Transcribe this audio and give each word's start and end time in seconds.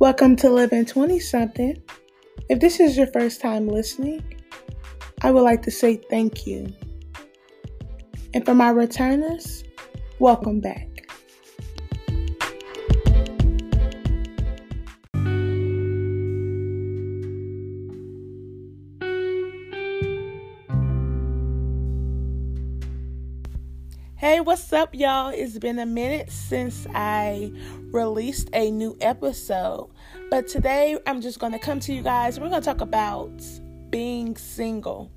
Welcome 0.00 0.34
to 0.36 0.48
Living 0.48 0.86
20 0.86 1.20
something. 1.20 1.76
If 2.48 2.58
this 2.58 2.80
is 2.80 2.96
your 2.96 3.08
first 3.08 3.38
time 3.38 3.68
listening, 3.68 4.24
I 5.20 5.30
would 5.30 5.42
like 5.42 5.60
to 5.64 5.70
say 5.70 5.96
thank 6.08 6.46
you. 6.46 6.72
And 8.32 8.42
for 8.42 8.54
my 8.54 8.70
returners, 8.70 9.62
welcome 10.18 10.58
back. 10.58 10.88
Hey, 24.30 24.38
what's 24.38 24.72
up, 24.72 24.94
y'all? 24.94 25.30
It's 25.30 25.58
been 25.58 25.80
a 25.80 25.86
minute 25.86 26.30
since 26.30 26.86
I 26.94 27.50
released 27.90 28.48
a 28.52 28.70
new 28.70 28.96
episode, 29.00 29.90
but 30.30 30.46
today 30.46 30.96
I'm 31.04 31.20
just 31.20 31.40
going 31.40 31.50
to 31.50 31.58
come 31.58 31.80
to 31.80 31.92
you 31.92 32.00
guys. 32.00 32.38
We're 32.38 32.48
going 32.48 32.62
to 32.62 32.64
talk 32.64 32.80
about 32.80 33.32
being 33.90 34.36
single 34.36 35.10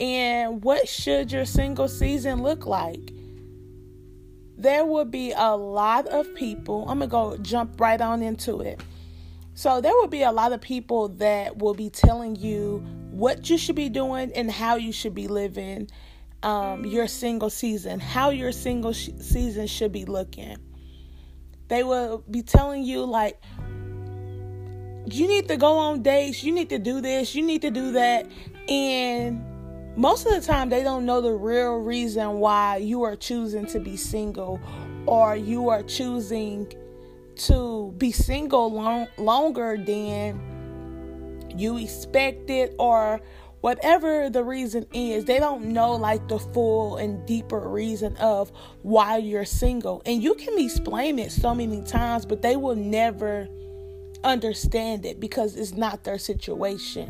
and 0.00 0.64
what 0.64 0.88
should 0.88 1.30
your 1.30 1.44
single 1.44 1.86
season 1.86 2.42
look 2.42 2.66
like. 2.66 3.12
There 4.58 4.84
will 4.84 5.04
be 5.04 5.30
a 5.30 5.54
lot 5.54 6.08
of 6.08 6.34
people. 6.34 6.88
I'm 6.88 6.98
going 6.98 7.08
to 7.10 7.12
go 7.12 7.36
jump 7.36 7.80
right 7.80 8.00
on 8.00 8.24
into 8.24 8.60
it. 8.60 8.80
So, 9.54 9.80
there 9.80 9.94
will 9.94 10.08
be 10.08 10.22
a 10.22 10.32
lot 10.32 10.52
of 10.52 10.60
people 10.60 11.10
that 11.10 11.58
will 11.58 11.74
be 11.74 11.90
telling 11.90 12.34
you 12.34 12.84
what 13.12 13.48
you 13.48 13.56
should 13.56 13.76
be 13.76 13.88
doing 13.88 14.32
and 14.34 14.50
how 14.50 14.74
you 14.74 14.90
should 14.90 15.14
be 15.14 15.28
living 15.28 15.88
um, 16.42 16.84
your 16.84 17.06
single 17.06 17.50
season, 17.50 18.00
how 18.00 18.30
your 18.30 18.52
single 18.52 18.92
sh- 18.92 19.10
season 19.20 19.66
should 19.66 19.92
be 19.92 20.04
looking. 20.04 20.56
They 21.68 21.82
will 21.82 22.24
be 22.30 22.42
telling 22.42 22.82
you, 22.82 23.04
like, 23.04 23.40
you 25.06 25.26
need 25.28 25.48
to 25.48 25.56
go 25.56 25.76
on 25.78 26.02
dates, 26.02 26.42
you 26.42 26.52
need 26.52 26.68
to 26.70 26.78
do 26.78 27.00
this, 27.00 27.34
you 27.34 27.42
need 27.42 27.62
to 27.62 27.70
do 27.70 27.92
that. 27.92 28.26
And 28.68 29.44
most 29.96 30.26
of 30.26 30.32
the 30.32 30.40
time, 30.40 30.68
they 30.68 30.82
don't 30.82 31.04
know 31.04 31.20
the 31.20 31.32
real 31.32 31.76
reason 31.76 32.38
why 32.38 32.76
you 32.76 33.02
are 33.02 33.16
choosing 33.16 33.66
to 33.66 33.80
be 33.80 33.96
single 33.96 34.60
or 35.06 35.36
you 35.36 35.68
are 35.68 35.82
choosing 35.82 36.72
to 37.36 37.94
be 37.98 38.12
single 38.12 38.72
long, 38.72 39.08
longer 39.16 39.76
than 39.76 40.40
you 41.56 41.78
expected 41.78 42.74
or 42.78 43.20
whatever 43.60 44.30
the 44.30 44.42
reason 44.42 44.86
is, 44.92 45.24
they 45.24 45.38
don't 45.38 45.66
know 45.66 45.94
like 45.94 46.28
the 46.28 46.38
full 46.38 46.96
and 46.96 47.24
deeper 47.26 47.60
reason 47.60 48.16
of 48.16 48.50
why 48.82 49.18
you're 49.18 49.44
single. 49.44 50.02
And 50.06 50.22
you 50.22 50.34
can 50.34 50.58
explain 50.58 51.18
it 51.18 51.32
so 51.32 51.54
many 51.54 51.82
times, 51.82 52.26
but 52.26 52.42
they 52.42 52.56
will 52.56 52.76
never 52.76 53.48
understand 54.24 55.06
it 55.06 55.20
because 55.20 55.56
it's 55.56 55.72
not 55.72 56.04
their 56.04 56.18
situation. 56.18 57.08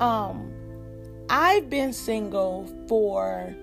Um 0.00 0.52
I've 1.28 1.70
been 1.70 1.92
single 1.92 2.66
for 2.88 3.54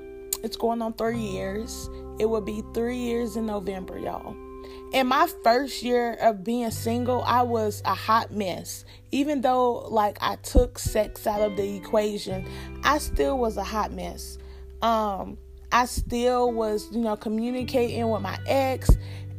it's 0.44 0.55
going 0.55 0.81
on 0.81 0.94
3 0.94 1.19
years. 1.19 1.89
It 2.19 2.25
will 2.25 2.42
be 2.42 2.64
3 2.73 2.97
years 2.97 3.36
in 3.36 3.45
November, 3.45 3.99
y'all 3.99 4.46
in 4.93 5.07
my 5.07 5.27
first 5.43 5.83
year 5.83 6.13
of 6.21 6.43
being 6.43 6.71
single, 6.71 7.23
I 7.23 7.41
was 7.41 7.81
a 7.85 7.93
hot 7.93 8.31
mess. 8.31 8.85
Even 9.11 9.41
though 9.41 9.88
like 9.89 10.17
I 10.21 10.35
took 10.38 10.80
sex 10.80 11.27
out 11.27 11.41
of 11.41 11.55
the 11.57 11.75
equation, 11.75 12.45
I 12.83 12.97
still 12.99 13.38
was 13.38 13.58
a 13.58 13.63
hot 13.63 13.91
mess. 13.91 14.38
Um 14.81 15.38
I 15.71 15.85
still 15.85 16.52
was, 16.52 16.88
you 16.91 17.02
know, 17.02 17.15
communicating 17.17 18.09
with 18.09 18.21
my 18.21 18.38
ex 18.47 18.89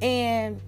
and 0.03 0.61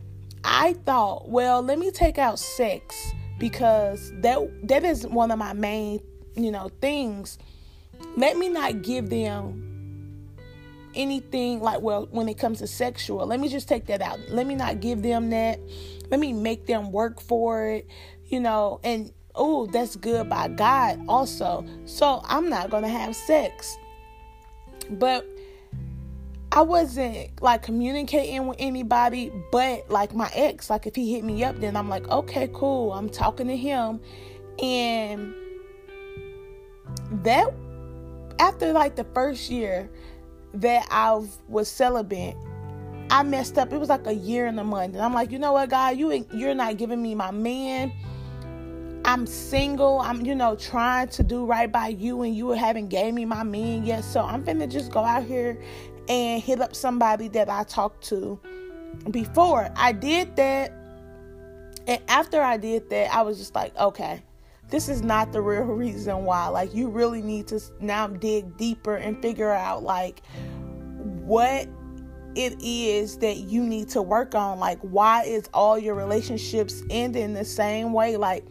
I 0.43 0.73
thought, 0.73 1.29
well, 1.29 1.61
let 1.63 1.79
me 1.79 1.91
take 1.91 2.19
out 2.19 2.39
sex 2.39 3.13
because 3.39 4.13
that 4.21 4.39
that 4.69 4.85
is 4.85 5.07
one 5.07 5.31
of 5.31 5.39
my 5.39 5.53
main, 5.53 6.01
you 6.35 6.51
know, 6.51 6.71
things. 6.81 7.39
Let 8.17 8.39
me 8.39 8.49
not 8.49 8.83
give 8.83 9.11
them 9.11 9.70
anything 10.95 11.61
like 11.61 11.81
well 11.81 12.09
when 12.11 12.29
it 12.29 12.39
comes 12.39 12.59
to 12.59 12.67
sexual 12.67 13.27
let 13.27 13.41
me 13.41 13.49
just 13.49 13.69
take 13.69 13.87
that 13.87 14.01
out. 14.03 14.19
Let 14.29 14.47
me 14.47 14.55
not 14.55 14.81
give 14.81 15.03
them 15.03 15.31
that. 15.31 15.61
Let 16.11 16.21
me 16.21 16.33
make 16.33 16.67
them 16.67 16.93
work 16.93 17.21
for 17.21 17.67
it 17.67 17.87
you 18.27 18.41
know 18.41 18.81
and 18.85 19.13
oh 19.35 19.67
that's 19.67 19.97
good 19.97 20.29
by 20.29 20.49
god 20.49 21.01
also. 21.09 21.65
So 21.85 22.23
i'm 22.25 22.49
not 22.49 22.71
gonna 22.71 22.89
have 22.89 23.15
sex. 23.15 23.77
But 24.91 25.27
i 26.53 26.63
wasn't 26.63 27.41
like 27.41 27.63
communicating 27.63 28.49
with 28.49 28.57
anybody 28.59 29.33
but 29.53 29.91
like 29.91 30.15
my 30.15 30.31
ex. 30.35 30.71
Like 30.71 30.87
if 30.87 30.97
he 30.97 31.13
hit 31.13 31.25
me 31.25 31.45
up 31.45 31.61
then 31.61 31.77
i'm 31.77 31.89
like 31.89 32.09
okay 32.09 32.49
cool. 32.53 32.93
I'm 32.93 33.09
talking 33.09 33.47
to 33.47 33.57
him. 33.57 34.01
And 34.61 35.35
that 37.23 37.53
after 38.39 38.73
like 38.73 38.97
the 38.97 39.05
first 39.05 39.51
year 39.51 39.91
that 40.55 40.87
I 40.91 41.25
was 41.49 41.69
celibate, 41.69 42.37
I 43.11 43.23
messed 43.23 43.59
up. 43.59 43.73
It 43.73 43.79
was 43.79 43.89
like 43.89 44.07
a 44.07 44.15
year 44.15 44.47
and 44.47 44.59
a 44.61 44.65
month. 44.65 44.95
And 44.95 45.03
I'm 45.03 45.13
like, 45.13 45.31
you 45.33 45.39
know 45.39 45.53
what, 45.53 45.69
God, 45.71 45.97
you 45.97 46.27
you're 46.33 46.55
not 46.55 46.77
giving 46.77 47.03
me 47.03 47.15
my 47.15 47.31
man. 47.31 47.93
I'm 49.05 49.27
single. 49.27 50.01
I'm, 50.01 50.25
you 50.25 50.35
know, 50.35 50.57
trying 50.57 51.09
to 51.09 51.23
do 51.23 51.45
right 51.45 51.71
by 51.71 51.89
you, 51.89 52.23
and 52.23 52.37
you 52.37 52.51
haven't 52.51 52.89
gave 52.89 53.15
me 53.15 53.25
my 53.25 53.43
man 53.43 53.85
yet. 53.85 54.05
So 54.05 54.21
I'm 54.21 54.45
gonna 54.45 54.67
just 54.67 54.91
go 54.91 55.01
out 55.01 55.25
here 55.25 55.61
and 56.09 56.43
hit 56.43 56.61
up 56.61 56.77
somebody 56.77 57.29
that 57.29 57.49
I 57.49 57.65
talked 57.65 58.05
to 58.09 58.39
before. 59.11 59.71
I 59.75 59.93
did 59.93 60.37
that, 60.37 60.73
and 61.87 62.01
after 62.09 62.43
I 62.43 62.59
did 62.59 62.91
that, 62.91 63.15
I 63.15 63.23
was 63.23 63.39
just 63.39 63.55
like, 63.55 63.77
okay, 63.79 64.23
this 64.71 64.89
is 64.89 65.03
not 65.03 65.33
the 65.33 65.41
real 65.43 65.63
reason 65.65 66.25
why. 66.25 66.49
Like, 66.49 66.75
you 66.75 66.89
really 66.89 67.23
need 67.23 67.49
to 67.49 67.61
now 67.81 68.07
dig 68.07 68.57
deeper 68.57 68.97
and 68.97 69.21
figure 69.21 69.51
out, 69.51 69.83
like, 69.83 70.23
what 71.25 71.69
it 72.35 72.57
is 72.63 73.19
that 73.19 73.39
you 73.39 73.65
need 73.65 73.89
to 73.91 74.03
work 74.03 74.35
on. 74.35 74.59
Like, 74.59 74.79
why 74.81 75.25
is 75.25 75.49
all 75.53 75.79
your 75.79 75.95
relationships 75.95 76.83
ending 76.91 77.35
the 77.35 77.45
same 77.45 77.93
way? 77.93 78.17
Like, 78.17 78.45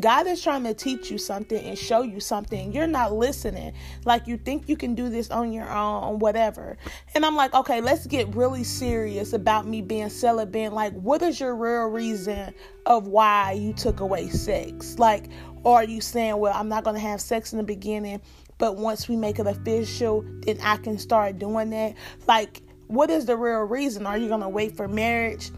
God 0.00 0.26
is 0.26 0.42
trying 0.42 0.64
to 0.64 0.72
teach 0.72 1.10
you 1.10 1.18
something 1.18 1.62
and 1.62 1.76
show 1.76 2.02
you 2.02 2.20
something. 2.20 2.72
You're 2.72 2.86
not 2.86 3.12
listening. 3.12 3.74
Like 4.06 4.26
you 4.26 4.38
think 4.38 4.66
you 4.68 4.76
can 4.76 4.94
do 4.94 5.10
this 5.10 5.30
on 5.30 5.52
your 5.52 5.70
own, 5.70 6.18
whatever. 6.18 6.78
And 7.14 7.24
I'm 7.24 7.36
like, 7.36 7.52
okay, 7.52 7.82
let's 7.82 8.06
get 8.06 8.34
really 8.34 8.64
serious 8.64 9.34
about 9.34 9.66
me 9.66 9.82
being 9.82 10.08
celibate. 10.08 10.72
Like, 10.72 10.94
what 10.94 11.20
is 11.20 11.38
your 11.38 11.54
real 11.54 11.88
reason 11.88 12.54
of 12.86 13.08
why 13.08 13.52
you 13.52 13.74
took 13.74 14.00
away 14.00 14.30
sex? 14.30 14.98
Like, 14.98 15.26
or 15.64 15.76
are 15.76 15.84
you 15.84 16.00
saying, 16.00 16.38
well, 16.38 16.52
I'm 16.54 16.68
not 16.68 16.84
going 16.84 16.94
to 16.94 17.00
have 17.00 17.20
sex 17.20 17.52
in 17.52 17.58
the 17.58 17.64
beginning, 17.64 18.20
but 18.58 18.76
once 18.76 19.08
we 19.08 19.16
make 19.16 19.38
it 19.38 19.46
official, 19.46 20.24
then 20.42 20.58
I 20.62 20.76
can 20.76 20.98
start 20.98 21.38
doing 21.38 21.70
that? 21.70 21.94
Like, 22.26 22.62
what 22.86 23.10
is 23.10 23.26
the 23.26 23.36
real 23.36 23.60
reason? 23.60 24.06
Are 24.06 24.18
you 24.18 24.28
going 24.28 24.40
to 24.40 24.48
wait 24.48 24.76
for 24.76 24.88
marriage? 24.88 25.50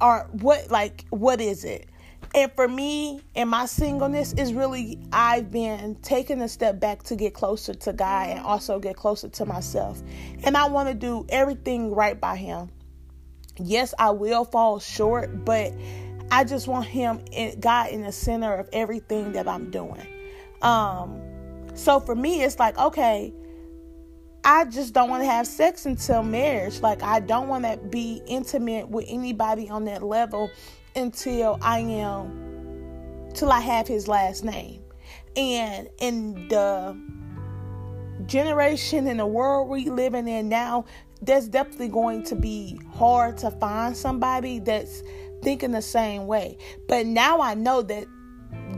Or 0.00 0.28
what, 0.32 0.70
like, 0.70 1.04
what 1.10 1.40
is 1.40 1.64
it? 1.64 1.88
And 2.34 2.50
for 2.52 2.66
me 2.66 3.20
and 3.36 3.48
my 3.48 3.66
singleness 3.66 4.32
is 4.32 4.52
really, 4.52 4.98
I've 5.12 5.52
been 5.52 5.94
taking 6.02 6.40
a 6.40 6.48
step 6.48 6.80
back 6.80 7.04
to 7.04 7.16
get 7.16 7.32
closer 7.32 7.74
to 7.74 7.92
God 7.92 8.30
and 8.30 8.40
also 8.40 8.80
get 8.80 8.96
closer 8.96 9.28
to 9.28 9.46
myself. 9.46 10.02
And 10.42 10.56
I 10.56 10.66
want 10.66 10.88
to 10.88 10.94
do 10.94 11.26
everything 11.28 11.94
right 11.94 12.20
by 12.20 12.36
Him. 12.36 12.70
Yes, 13.56 13.94
I 14.00 14.10
will 14.10 14.44
fall 14.44 14.80
short, 14.80 15.44
but 15.44 15.72
I 16.34 16.42
just 16.42 16.66
want 16.66 16.86
him 16.86 17.20
in, 17.30 17.60
God 17.60 17.90
in 17.90 18.02
the 18.02 18.10
center 18.10 18.52
of 18.56 18.68
everything 18.72 19.30
that 19.34 19.46
I'm 19.46 19.70
doing. 19.70 20.04
Um, 20.62 21.20
so 21.74 22.00
for 22.00 22.16
me, 22.16 22.42
it's 22.42 22.58
like, 22.58 22.76
okay, 22.76 23.32
I 24.42 24.64
just 24.64 24.94
don't 24.94 25.08
want 25.08 25.22
to 25.22 25.26
have 25.26 25.46
sex 25.46 25.86
until 25.86 26.24
marriage. 26.24 26.80
Like 26.80 27.04
I 27.04 27.20
don't 27.20 27.46
want 27.46 27.64
to 27.64 27.76
be 27.76 28.20
intimate 28.26 28.88
with 28.88 29.04
anybody 29.06 29.70
on 29.70 29.84
that 29.84 30.02
level 30.02 30.50
until 30.96 31.56
I 31.62 31.78
am 31.78 33.30
till 33.32 33.52
I 33.52 33.60
have 33.60 33.86
his 33.86 34.08
last 34.08 34.44
name. 34.44 34.82
And 35.36 35.88
in 36.00 36.48
the 36.48 36.98
generation 38.26 39.06
in 39.06 39.18
the 39.18 39.26
world 39.26 39.68
we 39.68 39.88
living 39.88 40.26
in 40.26 40.48
now, 40.48 40.84
that's 41.22 41.46
definitely 41.46 41.88
going 41.88 42.24
to 42.24 42.34
be 42.34 42.80
hard 42.92 43.38
to 43.38 43.52
find 43.52 43.96
somebody 43.96 44.58
that's 44.58 45.04
thinking 45.44 45.70
the 45.70 45.82
same 45.82 46.26
way. 46.26 46.56
But 46.88 47.06
now 47.06 47.40
I 47.40 47.54
know 47.54 47.82
that 47.82 48.06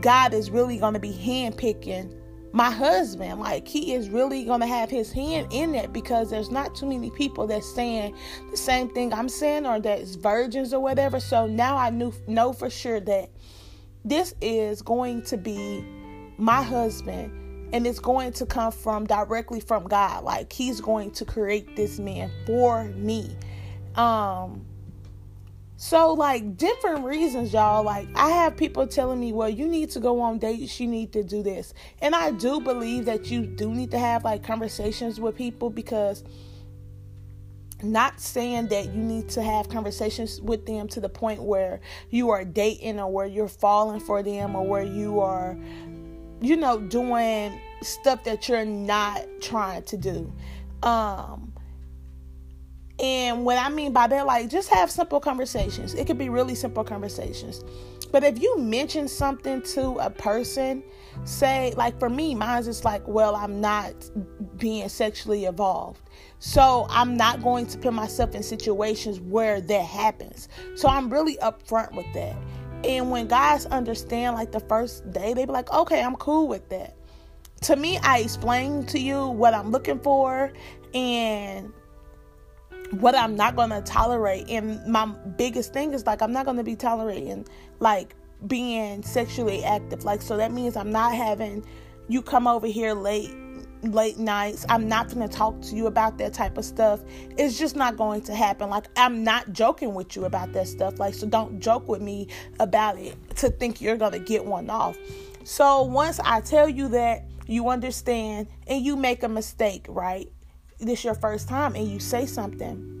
God 0.01 0.33
is 0.33 0.51
really 0.51 0.77
going 0.77 0.93
to 0.93 0.99
be 0.99 1.13
handpicking 1.13 2.13
my 2.51 2.71
husband. 2.71 3.39
Like 3.39 3.67
he 3.67 3.93
is 3.93 4.09
really 4.09 4.43
going 4.43 4.61
to 4.61 4.67
have 4.67 4.89
his 4.89 5.11
hand 5.11 5.47
in 5.51 5.75
it 5.75 5.93
because 5.93 6.29
there's 6.29 6.51
not 6.51 6.75
too 6.75 6.85
many 6.85 7.09
people 7.11 7.47
that's 7.47 7.71
saying 7.73 8.15
the 8.51 8.57
same 8.57 8.89
thing 8.89 9.13
I'm 9.13 9.29
saying 9.29 9.65
or 9.65 9.79
that's 9.79 10.15
virgins 10.15 10.73
or 10.73 10.81
whatever. 10.81 11.19
So 11.19 11.47
now 11.47 11.77
I 11.77 11.89
knew 11.89 12.13
know 12.27 12.53
for 12.53 12.69
sure 12.69 12.99
that 13.01 13.29
this 14.05 14.33
is 14.41 14.81
going 14.81 15.23
to 15.23 15.37
be 15.37 15.83
my 16.37 16.61
husband 16.61 17.31
and 17.73 17.85
it's 17.85 17.99
going 17.99 18.31
to 18.33 18.45
come 18.45 18.71
from 18.71 19.05
directly 19.05 19.59
from 19.59 19.87
God. 19.87 20.23
Like 20.23 20.53
he's 20.53 20.79
going 20.79 21.11
to 21.11 21.25
create 21.25 21.75
this 21.75 21.99
man 21.99 22.31
for 22.45 22.85
me. 22.85 23.35
Um 23.95 24.66
So, 25.79 26.13
like, 26.13 26.57
different 26.57 27.05
reasons, 27.05 27.53
y'all. 27.53 27.83
Like, 27.83 28.07
I 28.15 28.31
have 28.31 28.57
people 28.57 28.87
telling 28.87 29.19
me, 29.19 29.31
well, 29.31 29.47
you 29.47 29.67
need 29.67 29.91
to 29.91 29.99
go 29.99 30.19
on 30.21 30.39
dates, 30.39 30.79
you 30.79 30.87
need 30.87 31.13
to 31.13 31.23
do 31.23 31.43
this. 31.43 31.75
And 32.01 32.15
I 32.15 32.31
do 32.31 32.59
believe 32.59 33.05
that 33.05 33.29
you 33.29 33.45
do 33.45 33.71
need 33.71 33.91
to 33.91 33.99
have, 33.99 34.23
like, 34.23 34.43
conversations 34.43 35.19
with 35.19 35.35
people 35.35 35.69
because 35.69 36.23
not 37.83 38.19
saying 38.19 38.69
that 38.69 38.85
you 38.85 39.03
need 39.03 39.29
to 39.29 39.43
have 39.43 39.69
conversations 39.69 40.41
with 40.41 40.65
them 40.65 40.87
to 40.87 40.99
the 40.99 41.09
point 41.09 41.43
where 41.43 41.79
you 42.09 42.31
are 42.31 42.43
dating 42.43 42.99
or 42.99 43.11
where 43.11 43.27
you're 43.27 43.47
falling 43.47 43.99
for 43.99 44.23
them 44.23 44.55
or 44.55 44.65
where 44.65 44.83
you 44.83 45.19
are, 45.19 45.55
you 46.41 46.57
know, 46.57 46.79
doing 46.79 47.61
stuff 47.83 48.23
that 48.23 48.49
you're 48.49 48.65
not 48.65 49.21
trying 49.41 49.83
to 49.83 49.95
do. 49.95 50.33
Um, 50.81 51.53
and 52.99 53.45
what 53.45 53.57
I 53.57 53.69
mean 53.69 53.93
by 53.93 54.07
that, 54.07 54.25
like, 54.25 54.49
just 54.49 54.69
have 54.69 54.89
simple 54.89 55.19
conversations. 55.19 55.93
It 55.93 56.07
could 56.07 56.17
be 56.17 56.29
really 56.29 56.55
simple 56.55 56.83
conversations. 56.83 57.63
But 58.11 58.23
if 58.23 58.41
you 58.41 58.57
mention 58.57 59.07
something 59.07 59.61
to 59.63 59.97
a 59.99 60.09
person, 60.09 60.83
say, 61.25 61.73
like, 61.77 61.99
for 61.99 62.09
me, 62.09 62.33
mine's 62.33 62.65
just 62.65 62.85
like, 62.85 63.07
well, 63.07 63.35
I'm 63.35 63.61
not 63.61 63.93
being 64.57 64.87
sexually 64.89 65.45
involved. 65.45 66.01
So 66.39 66.87
I'm 66.89 67.17
not 67.17 67.43
going 67.43 67.67
to 67.67 67.77
put 67.77 67.93
myself 67.93 68.33
in 68.33 68.41
situations 68.41 69.19
where 69.19 69.61
that 69.61 69.85
happens. 69.85 70.47
So 70.75 70.87
I'm 70.87 71.11
really 71.11 71.37
upfront 71.37 71.93
with 71.95 72.11
that. 72.13 72.35
And 72.83 73.11
when 73.11 73.27
guys 73.27 73.65
understand, 73.67 74.35
like, 74.35 74.51
the 74.51 74.61
first 74.61 75.11
day, 75.11 75.33
they 75.33 75.45
be 75.45 75.51
like, 75.51 75.71
okay, 75.71 76.01
I'm 76.01 76.15
cool 76.15 76.47
with 76.47 76.67
that. 76.69 76.95
To 77.63 77.75
me, 77.75 77.99
I 77.99 78.19
explain 78.19 78.85
to 78.87 78.99
you 78.99 79.27
what 79.27 79.53
I'm 79.53 79.69
looking 79.69 79.99
for 79.99 80.51
and 80.93 81.73
what 82.91 83.15
I'm 83.15 83.35
not 83.35 83.55
going 83.55 83.69
to 83.69 83.81
tolerate. 83.81 84.49
And 84.49 84.85
my 84.87 85.05
biggest 85.37 85.73
thing 85.73 85.93
is 85.93 86.05
like, 86.05 86.21
I'm 86.21 86.31
not 86.31 86.45
going 86.45 86.57
to 86.57 86.63
be 86.63 86.75
tolerating 86.75 87.45
like 87.79 88.15
being 88.45 89.03
sexually 89.03 89.63
active. 89.63 90.03
Like, 90.03 90.21
so 90.21 90.37
that 90.37 90.51
means 90.51 90.75
I'm 90.75 90.91
not 90.91 91.13
having 91.13 91.65
you 92.07 92.21
come 92.21 92.47
over 92.47 92.67
here 92.67 92.93
late 92.93 93.33
late 93.83 94.17
nights. 94.17 94.65
I'm 94.69 94.87
not 94.87 95.13
going 95.13 95.27
to 95.27 95.33
talk 95.33 95.61
to 95.61 95.75
you 95.75 95.87
about 95.87 96.17
that 96.17 96.33
type 96.33 96.57
of 96.57 96.65
stuff. 96.65 96.99
It's 97.37 97.59
just 97.59 97.75
not 97.75 97.95
going 97.95 98.21
to 98.21 98.33
happen. 98.33 98.69
Like 98.69 98.87
I'm 98.95 99.23
not 99.23 99.53
joking 99.53 99.93
with 99.93 100.15
you 100.15 100.25
about 100.25 100.53
that 100.53 100.67
stuff. 100.67 100.99
Like 100.99 101.13
so 101.13 101.27
don't 101.27 101.59
joke 101.59 101.87
with 101.87 102.01
me 102.01 102.27
about 102.59 102.97
it 102.97 103.15
to 103.37 103.49
think 103.49 103.79
you're 103.79 103.97
going 103.97 104.13
to 104.13 104.19
get 104.19 104.45
one 104.45 104.69
off. 104.69 104.97
So 105.43 105.83
once 105.83 106.19
I 106.23 106.41
tell 106.41 106.67
you 106.67 106.87
that, 106.89 107.25
you 107.45 107.69
understand 107.69 108.47
and 108.67 108.83
you 108.83 108.95
make 108.95 109.23
a 109.23 109.29
mistake, 109.29 109.85
right? 109.87 110.29
This 110.79 111.03
your 111.03 111.15
first 111.15 111.47
time 111.47 111.75
and 111.75 111.87
you 111.87 111.99
say 111.99 112.25
something 112.25 112.93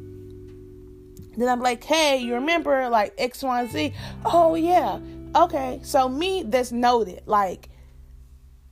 then 1.37 1.47
i'm 1.47 1.61
like 1.61 1.83
hey 1.83 2.17
you 2.17 2.33
remember 2.33 2.89
like 2.89 3.13
x 3.17 3.43
y 3.43 3.61
and 3.61 3.71
z? 3.71 3.93
Oh 4.25 4.55
yeah. 4.55 4.99
Okay 5.35 5.79
so 5.83 6.09
me 6.09 6.43
that's 6.43 6.71
noted. 6.71 7.21
Like 7.25 7.69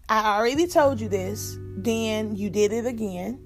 i 0.09 0.37
already 0.37 0.67
told 0.67 0.99
you 0.99 1.07
this 1.07 1.57
then 1.77 2.35
you 2.35 2.49
did 2.49 2.73
it 2.73 2.85
again. 2.85 3.39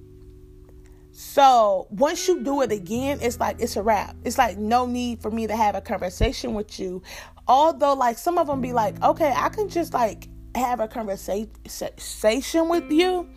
So 1.11 1.87
once 1.89 2.27
you 2.27 2.41
do 2.43 2.61
it 2.61 2.71
again 2.71 3.19
it's 3.21 3.39
like 3.39 3.59
it's 3.59 3.75
a 3.75 3.83
wrap. 3.83 4.15
It's 4.23 4.37
like 4.37 4.57
no 4.57 4.85
need 4.85 5.21
for 5.21 5.31
me 5.31 5.47
to 5.47 5.55
have 5.55 5.75
a 5.75 5.81
conversation 5.81 6.53
with 6.53 6.79
you. 6.79 7.03
Although 7.47 7.93
like 7.93 8.17
some 8.17 8.37
of 8.37 8.47
them 8.47 8.61
be 8.61 8.71
like 8.71 9.01
okay 9.03 9.33
i 9.35 9.49
can 9.49 9.67
just 9.67 9.93
like 9.93 10.29
have 10.55 10.79
a 10.79 10.87
conversation 10.87 12.69
with 12.69 12.89
you. 12.89 13.27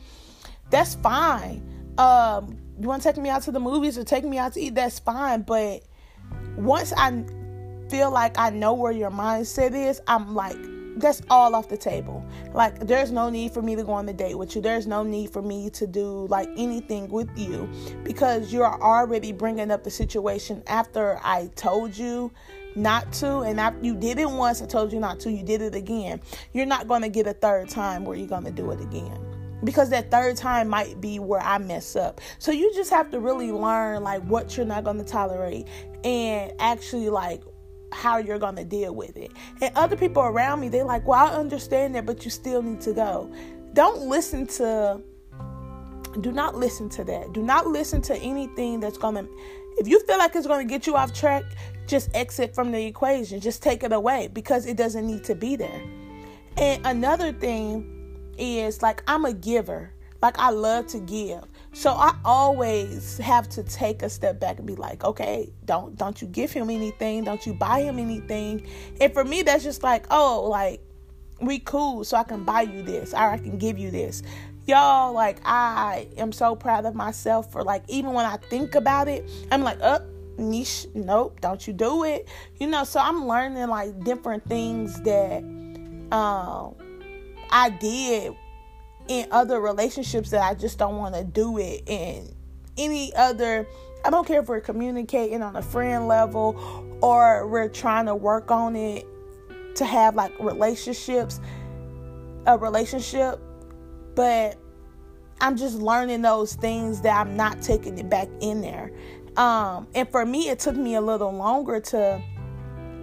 That's 0.71 0.95
fine 0.95 1.72
um, 1.99 2.59
you 2.81 2.89
want 2.89 3.03
to 3.03 3.13
take 3.13 3.21
me 3.21 3.29
out 3.29 3.43
to 3.43 3.53
the 3.53 3.61
movies 3.61 3.99
or 3.99 4.05
take 4.05 4.25
me 4.25 4.39
out 4.39 4.55
to 4.55 4.61
eat, 4.61 4.75
that's 4.75 4.99
fine. 4.99 5.43
But 5.43 5.83
once 6.57 6.93
I 6.97 7.25
feel 7.89 8.11
like 8.11 8.39
I 8.39 8.51
know 8.51 8.75
where 8.75 8.93
your 8.93 9.11
mindset 9.11 9.75
is, 9.75 10.01
I'm 10.07 10.35
like, 10.35 10.57
that's 10.97 11.23
all 11.31 11.55
off 11.55 11.69
the 11.69 11.77
table. 11.77 12.25
Like, 12.53 12.87
there's 12.87 13.11
no 13.11 13.31
need 13.31 13.53
for 13.53 13.63
me 13.63 13.77
to 13.77 13.85
go 13.85 13.93
on 13.93 14.07
the 14.07 14.13
date 14.13 14.37
with 14.37 14.55
you. 14.55 14.63
There's 14.63 14.87
no 14.87 15.03
need 15.03 15.31
for 15.31 15.43
me 15.43 15.71
to 15.71 15.87
do 15.87 16.27
like 16.29 16.49
anything 16.57 17.09
with 17.09 17.31
you 17.37 17.69
because 18.05 18.53
you're 18.53 18.83
already 18.83 19.33
bringing 19.33 19.71
up 19.71 19.85
the 19.85 19.91
situation 19.91 20.63
after 20.67 21.19
I 21.23 21.51
told 21.57 21.97
you 21.97 22.31
not 22.75 23.13
to. 23.15 23.41
And 23.41 23.85
you 23.85 23.95
did 23.95 24.19
it 24.19 24.31
once, 24.31 24.61
I 24.61 24.67
told 24.67 24.93
you 24.93 25.01
not 25.01 25.21
to, 25.21 25.33
you 25.33 25.43
did 25.43 25.63
it 25.63 25.75
again. 25.75 26.21
You're 26.53 26.67
not 26.67 26.89
going 26.89 27.03
to 27.03 27.09
get 27.09 27.27
a 27.27 27.35
third 27.35 27.69
time 27.69 28.05
where 28.05 28.17
you're 28.17 28.29
going 28.29 28.45
to 28.45 28.53
do 28.53 28.71
it 28.71 28.81
again 28.81 29.32
because 29.65 29.91
that 29.91 30.11
third 30.11 30.37
time 30.37 30.69
might 30.69 31.01
be 31.01 31.19
where 31.19 31.41
I 31.41 31.59
mess 31.59 31.97
up. 31.97 32.21
So 32.39 32.53
you 32.53 32.73
just 32.75 32.91
have 32.91 33.11
to 33.11 33.21
really 33.21 33.53
learn 33.53 34.03
like 34.03 34.23
what 34.23 34.57
you're 34.57 34.67
not 34.67 34.85
going 34.85 34.99
to 34.99 35.05
tolerate 35.05 35.67
and 36.05 36.53
actually 36.59 37.09
like 37.09 37.43
how 37.93 38.19
you're 38.19 38.39
going 38.39 38.57
to 38.57 38.65
deal 38.65 38.95
with 38.95 39.17
it. 39.17 39.33
And 39.61 39.75
other 39.77 39.97
people 39.97 40.23
around 40.23 40.61
me, 40.61 40.69
they're 40.69 40.85
like, 40.85 41.07
"Well, 41.07 41.27
I 41.27 41.35
understand 41.35 41.95
that, 41.95 42.07
but 42.07 42.25
you 42.25 42.31
still 42.31 42.63
need 42.63 42.81
to 42.83 42.93
go." 42.93 43.33
Don't 43.75 44.03
listen 44.09 44.47
to 44.59 45.01
do 46.21 46.31
not 46.31 46.55
listen 46.55 46.91
to 46.91 47.05
that. 47.05 47.33
Do 47.33 47.43
not 47.43 47.67
listen 47.67 48.03
to 48.03 48.17
anything 48.17 48.81
that's 48.81 48.99
going 48.99 49.15
to 49.15 49.29
if 49.79 49.89
you 49.89 50.01
feel 50.01 50.19
like 50.19 50.35
it's 50.37 50.47
going 50.47 50.67
to 50.67 50.71
get 50.71 50.87
you 50.87 50.97
off 50.97 51.13
track, 51.13 51.45
just 51.87 52.11
exit 52.15 52.55
from 52.55 52.73
the 52.73 52.85
equation. 52.85 53.41
Just 53.41 53.63
take 53.63 53.83
it 53.83 53.93
away 53.93 54.29
because 54.33 54.67
it 54.67 54.77
doesn't 54.77 55.07
need 55.07 55.25
to 55.25 55.35
be 55.35 55.57
there. 55.57 55.83
And 56.57 56.85
another 56.87 57.33
thing 57.33 57.92
is 58.39 58.83
like 58.83 59.03
I'm 59.07 59.25
a 59.25 59.33
giver. 59.33 59.93
Like 60.21 60.39
I 60.39 60.51
love 60.51 60.87
to 60.89 61.01
give. 61.01 61.43
So 61.73 61.91
I 61.91 62.15
always 62.25 63.19
have 63.19 63.49
to 63.51 63.65
take 63.65 64.03
a 64.03 64.09
step 64.09 64.39
back 64.39 64.59
and 64.59 64.67
be 64.67 64.77
like, 64.77 65.05
okay, 65.05 65.53
don't 65.65 65.97
don't 65.97 66.21
you 66.23 66.29
give 66.29 66.53
him 66.53 66.71
anything, 66.71 67.25
don't 67.25 67.45
you 67.45 67.55
buy 67.55 67.83
him 67.83 67.99
anything. 67.99 68.67
And 69.01 69.13
for 69.13 69.25
me 69.25 69.43
that's 69.43 69.65
just 69.65 69.83
like, 69.83 70.07
oh, 70.11 70.49
like 70.49 70.81
we 71.41 71.59
cool, 71.59 72.05
so 72.05 72.17
I 72.17 72.23
can 72.23 72.45
buy 72.45 72.63
you 72.63 72.83
this 72.83 73.13
or 73.13 73.31
I 73.31 73.39
can 73.39 73.59
give 73.59 73.79
you 73.79 73.91
this. 73.91 74.23
Y'all, 74.67 75.13
like 75.13 75.41
I 75.45 76.07
am 76.17 76.31
so 76.31 76.55
proud 76.55 76.87
of 76.87 76.95
myself 76.95 77.51
for 77.51 77.65
like 77.65 77.83
even 77.89 78.13
when 78.13 78.25
I 78.25 78.37
think 78.37 78.77
about 78.77 79.09
it, 79.09 79.29
I'm 79.51 79.63
like, 79.63 79.81
up. 79.81 80.03
Oh, 80.05 80.09
niche 80.39 80.87
nope 80.95 81.39
don't 81.43 81.67
you 81.67 81.75
do 81.75 82.05
it 82.05 82.27
you 82.59 82.67
know 82.67 82.85
so 82.85 82.99
i'm 82.99 83.27
learning 83.27 83.69
like 83.69 84.03
different 84.03 84.43
things 84.49 84.99
that 85.03 85.43
um 86.11 86.75
I 87.53 87.69
did 87.69 88.35
in 89.09 89.29
other 89.31 89.61
relationships 89.61 90.31
that 90.31 90.43
I 90.43 90.55
just 90.55 90.79
don't 90.79 90.97
want 90.97 91.15
to 91.15 91.23
do 91.23 91.59
it 91.59 91.83
in 91.87 92.35
any 92.79 93.15
other 93.15 93.67
I 94.05 94.11
don't 94.11 94.27
care 94.27 94.41
if 94.41 94.49
we're 94.49 94.61
communicating 94.61 95.43
on 95.43 95.55
a 95.55 95.63
friend 95.63 96.09
level 96.09 96.57
or 97.03 97.47
we're 97.47 97.69
trying 97.69 98.07
to 98.07 98.15
work 98.15 98.51
on 98.51 98.75
it 98.75 99.07
to 99.77 99.85
have 99.85 100.15
like 100.15 100.33
relationships 100.41 101.41
a 102.47 102.57
relationship 102.57 103.39
but 104.15 104.57
I'm 105.41 105.57
just 105.57 105.77
learning 105.79 106.23
those 106.23 106.55
things 106.55 107.03
that 107.03 107.21
I'm 107.21 107.37
not 107.37 107.61
taking 107.61 107.99
it 107.99 108.09
back 108.09 108.29
in 108.41 108.61
there. 108.63 108.93
Um 109.37 109.89
and 109.95 110.09
for 110.11 110.25
me 110.25 110.49
it 110.49 110.59
took 110.59 110.77
me 110.77 110.95
a 110.95 111.01
little 111.01 111.33
longer 111.33 111.81
to 111.81 112.23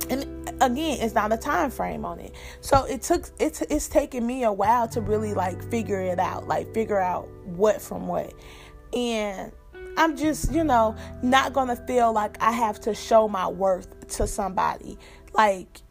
and 0.10 0.38
again 0.62 0.98
it's 1.01 1.13
not 1.13 1.32
a 1.32 1.38
time 1.38 1.72
frame 1.72 2.06
on 2.06 2.20
it. 2.20 2.34
So 2.62 2.86
it 2.86 3.01
took 3.01 3.30
it's 3.39 3.62
it's 3.62 3.88
taken 3.88 4.25
me 4.25 4.44
a 4.44 4.51
while 4.51 4.88
to 4.89 5.01
really 5.01 5.34
like 5.34 5.70
figure 5.70 6.01
it 6.01 6.20
out 6.20 6.48
like 6.48 6.74
figure 6.74 7.00
out 7.00 7.28
what 7.46 7.82
from 7.82 8.08
what. 8.08 8.34
And 8.94 9.51
i'm 9.98 10.16
just 10.16 10.51
you 10.54 10.63
know 10.63 10.96
not 11.22 11.51
gonna 11.54 11.75
feel 11.75 12.13
like 12.13 12.42
i 12.42 12.51
have 12.51 12.80
to 12.80 12.94
show 12.94 13.28
my 13.28 13.48
worth 13.48 14.08
to 14.10 14.28
somebody. 14.28 14.98
Like 15.34 15.82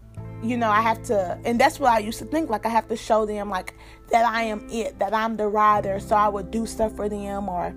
you 0.42 0.56
know 0.56 0.70
i 0.70 0.80
have 0.80 1.02
to 1.02 1.36
and 1.44 1.60
that's 1.60 1.80
what 1.80 1.92
i 1.92 1.98
used 1.98 2.20
to 2.20 2.24
think 2.24 2.48
like 2.48 2.64
i 2.64 2.68
have 2.68 2.86
to 2.86 2.96
show 2.96 3.26
them 3.26 3.50
like 3.50 3.74
that 4.10 4.24
i 4.24 4.42
am 4.42 4.64
it 4.70 4.96
that 5.00 5.12
i'm 5.12 5.36
the 5.36 5.46
rider 5.48 5.98
so 5.98 6.14
i 6.14 6.28
would 6.28 6.48
do 6.52 6.64
stuff 6.64 6.94
for 6.94 7.08
them 7.08 7.48
or 7.48 7.74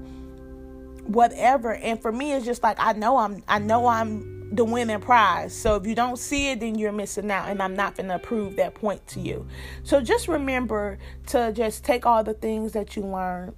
whatever. 1.06 1.74
And 1.74 2.02
for 2.02 2.12
me 2.12 2.34
it's 2.34 2.46
just 2.46 2.64
like 2.64 2.78
i 2.80 2.94
know 2.94 3.18
i'm 3.18 3.44
i 3.48 3.60
know 3.60 3.88
i'm 3.88 4.41
the 4.52 4.66
winning 4.66 5.00
prize. 5.00 5.56
So 5.56 5.76
if 5.76 5.88
you 5.88 5.96
don't 5.96 6.18
see 6.18 6.52
it, 6.52 6.60
then 6.60 6.76
you're 6.76 6.92
missing 6.92 7.32
out, 7.32 7.50
and 7.50 7.62
I'm 7.62 7.76
not 7.76 7.96
going 7.96 8.10
to 8.10 8.20
prove 8.20 8.58
that 8.58 8.76
point 8.76 9.06
to 9.08 9.20
you. 9.20 9.48
So 9.84 10.02
just 10.02 10.28
remember 10.28 11.00
to 11.28 11.54
just 11.54 11.84
take 11.84 12.06
all 12.06 12.24
the 12.24 12.34
things 12.34 12.74
that 12.74 12.96
you 12.96 13.04
learn 13.04 13.56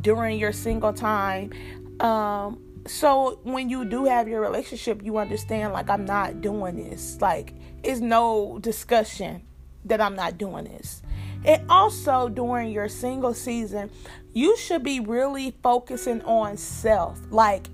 during 0.00 0.38
your 0.38 0.52
single 0.52 0.92
time. 0.92 1.52
Um, 2.00 2.60
so 2.86 3.40
when 3.42 3.68
you 3.68 3.84
do 3.84 4.04
have 4.04 4.28
your 4.28 4.40
relationship, 4.40 5.02
you 5.02 5.18
understand 5.18 5.72
like 5.72 5.90
I'm 5.90 6.04
not 6.04 6.40
doing 6.40 6.76
this. 6.76 7.20
Like 7.20 7.54
it's 7.82 8.00
no 8.00 8.58
discussion 8.60 9.42
that 9.86 10.00
I'm 10.00 10.14
not 10.14 10.38
doing 10.38 10.64
this. 10.64 11.02
And 11.44 11.70
also 11.70 12.28
during 12.28 12.70
your 12.70 12.88
single 12.88 13.34
season, 13.34 13.90
you 14.32 14.56
should 14.56 14.82
be 14.82 15.00
really 15.00 15.54
focusing 15.62 16.22
on 16.22 16.56
self. 16.56 17.20
Like 17.30 17.68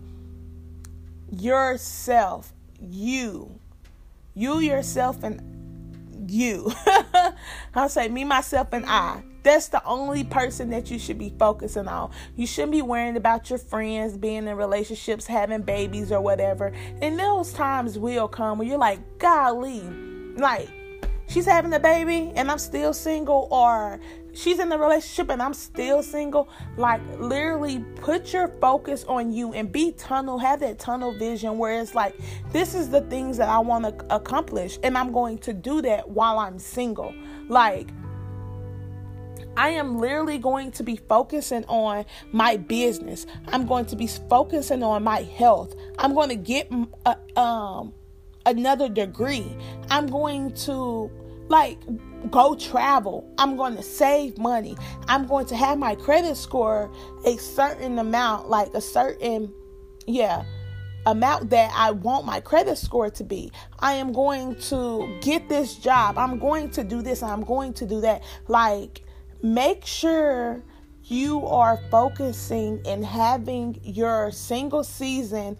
yourself, 1.30 2.52
you, 2.80 3.58
you 4.34 4.58
yourself, 4.58 5.22
and 5.22 6.30
you. 6.30 6.72
I'll 7.74 7.88
say 7.88 8.08
me, 8.08 8.24
myself, 8.24 8.68
and 8.72 8.84
I. 8.86 9.22
That's 9.42 9.68
the 9.68 9.82
only 9.84 10.24
person 10.24 10.70
that 10.70 10.90
you 10.90 10.98
should 10.98 11.18
be 11.18 11.32
focusing 11.38 11.88
on. 11.88 12.10
You 12.36 12.46
shouldn't 12.46 12.72
be 12.72 12.82
worrying 12.82 13.16
about 13.16 13.48
your 13.48 13.58
friends 13.58 14.16
being 14.16 14.46
in 14.46 14.56
relationships, 14.56 15.26
having 15.26 15.62
babies, 15.62 16.12
or 16.12 16.20
whatever. 16.20 16.72
And 17.00 17.18
those 17.18 17.52
times 17.52 17.98
will 17.98 18.28
come 18.28 18.58
where 18.58 18.68
you're 18.68 18.78
like, 18.78 19.18
golly, 19.18 19.80
like 20.36 20.68
she's 21.26 21.46
having 21.46 21.72
a 21.72 21.80
baby 21.80 22.32
and 22.34 22.50
I'm 22.50 22.58
still 22.58 22.92
single, 22.92 23.48
or 23.50 23.98
she's 24.32 24.58
in 24.58 24.68
the 24.68 24.78
relationship 24.78 25.30
and 25.30 25.42
I'm 25.42 25.54
still 25.54 26.02
single. 26.02 26.48
Like, 26.76 27.00
literally, 27.18 27.80
put 27.96 28.32
your 28.32 28.48
focus 28.60 29.04
on 29.04 29.32
you 29.32 29.52
and 29.52 29.70
be 29.70 29.92
tunnel, 29.92 30.38
have 30.38 30.60
that 30.60 30.78
tunnel 30.78 31.16
vision 31.18 31.58
where 31.58 31.80
it's 31.80 31.94
like, 31.94 32.14
this 32.50 32.74
is 32.74 32.90
the 32.90 33.02
things 33.02 33.36
that 33.36 33.48
I 33.48 33.58
want 33.58 33.84
to 33.84 34.14
accomplish, 34.14 34.78
and 34.82 34.96
I'm 34.96 35.12
going 35.12 35.38
to 35.38 35.52
do 35.52 35.82
that 35.82 36.08
while 36.08 36.38
I'm 36.38 36.58
single. 36.58 37.14
Like, 37.48 37.88
I 39.56 39.70
am 39.70 39.98
literally 39.98 40.38
going 40.38 40.70
to 40.72 40.82
be 40.82 40.96
focusing 40.96 41.64
on 41.64 42.06
my 42.32 42.56
business. 42.56 43.26
I'm 43.48 43.66
going 43.66 43.86
to 43.86 43.96
be 43.96 44.06
focusing 44.06 44.82
on 44.82 45.02
my 45.02 45.22
health. 45.22 45.74
I'm 45.98 46.14
going 46.14 46.28
to 46.30 46.36
get 46.36 46.72
uh, 47.04 47.14
um 47.38 47.92
another 48.46 48.88
degree. 48.88 49.56
I'm 49.90 50.06
going 50.06 50.52
to 50.66 51.10
like 51.48 51.78
go 52.30 52.54
travel. 52.54 53.32
I'm 53.38 53.56
going 53.56 53.76
to 53.76 53.82
save 53.82 54.38
money. 54.38 54.76
I'm 55.08 55.26
going 55.26 55.46
to 55.46 55.56
have 55.56 55.78
my 55.78 55.94
credit 55.94 56.36
score 56.36 56.90
a 57.24 57.36
certain 57.36 57.98
amount, 57.98 58.48
like 58.50 58.74
a 58.74 58.80
certain 58.80 59.52
yeah, 60.06 60.44
amount 61.06 61.50
that 61.50 61.72
I 61.74 61.92
want 61.92 62.26
my 62.26 62.40
credit 62.40 62.76
score 62.76 63.10
to 63.10 63.24
be. 63.24 63.50
I 63.78 63.94
am 63.94 64.12
going 64.12 64.56
to 64.62 65.18
get 65.20 65.48
this 65.48 65.76
job. 65.76 66.18
I'm 66.18 66.38
going 66.38 66.70
to 66.72 66.84
do 66.84 67.02
this. 67.02 67.22
I'm 67.22 67.44
going 67.44 67.72
to 67.74 67.86
do 67.86 68.00
that. 68.02 68.22
Like 68.48 69.02
make 69.42 69.86
sure 69.86 70.62
you 71.04 71.44
are 71.46 71.80
focusing 71.90 72.80
and 72.86 73.04
having 73.04 73.80
your 73.82 74.30
single 74.30 74.84
season 74.84 75.56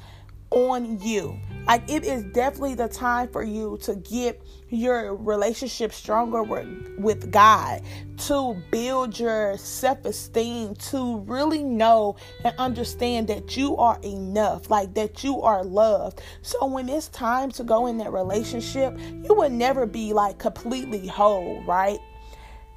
on 0.50 0.98
you. 1.00 1.38
Like 1.66 1.88
it 1.88 2.04
is 2.04 2.24
definitely 2.24 2.74
the 2.74 2.88
time 2.88 3.28
for 3.28 3.42
you 3.42 3.78
to 3.82 3.94
get 3.94 4.42
your 4.70 5.14
relationship 5.14 5.92
stronger 5.92 6.42
with, 6.42 6.66
with 6.98 7.30
God, 7.30 7.82
to 8.26 8.56
build 8.70 9.18
your 9.18 9.56
self 9.58 10.04
esteem, 10.04 10.74
to 10.76 11.18
really 11.20 11.62
know 11.62 12.16
and 12.44 12.54
understand 12.58 13.28
that 13.28 13.56
you 13.56 13.76
are 13.76 14.00
enough, 14.02 14.70
like 14.70 14.94
that 14.94 15.22
you 15.22 15.42
are 15.42 15.62
loved. 15.62 16.22
So 16.42 16.66
when 16.66 16.88
it's 16.88 17.08
time 17.08 17.50
to 17.52 17.62
go 17.62 17.86
in 17.86 17.98
that 17.98 18.12
relationship, 18.12 18.98
you 18.98 19.34
would 19.34 19.52
never 19.52 19.86
be 19.86 20.12
like 20.12 20.38
completely 20.38 21.06
whole, 21.06 21.62
right? 21.64 21.98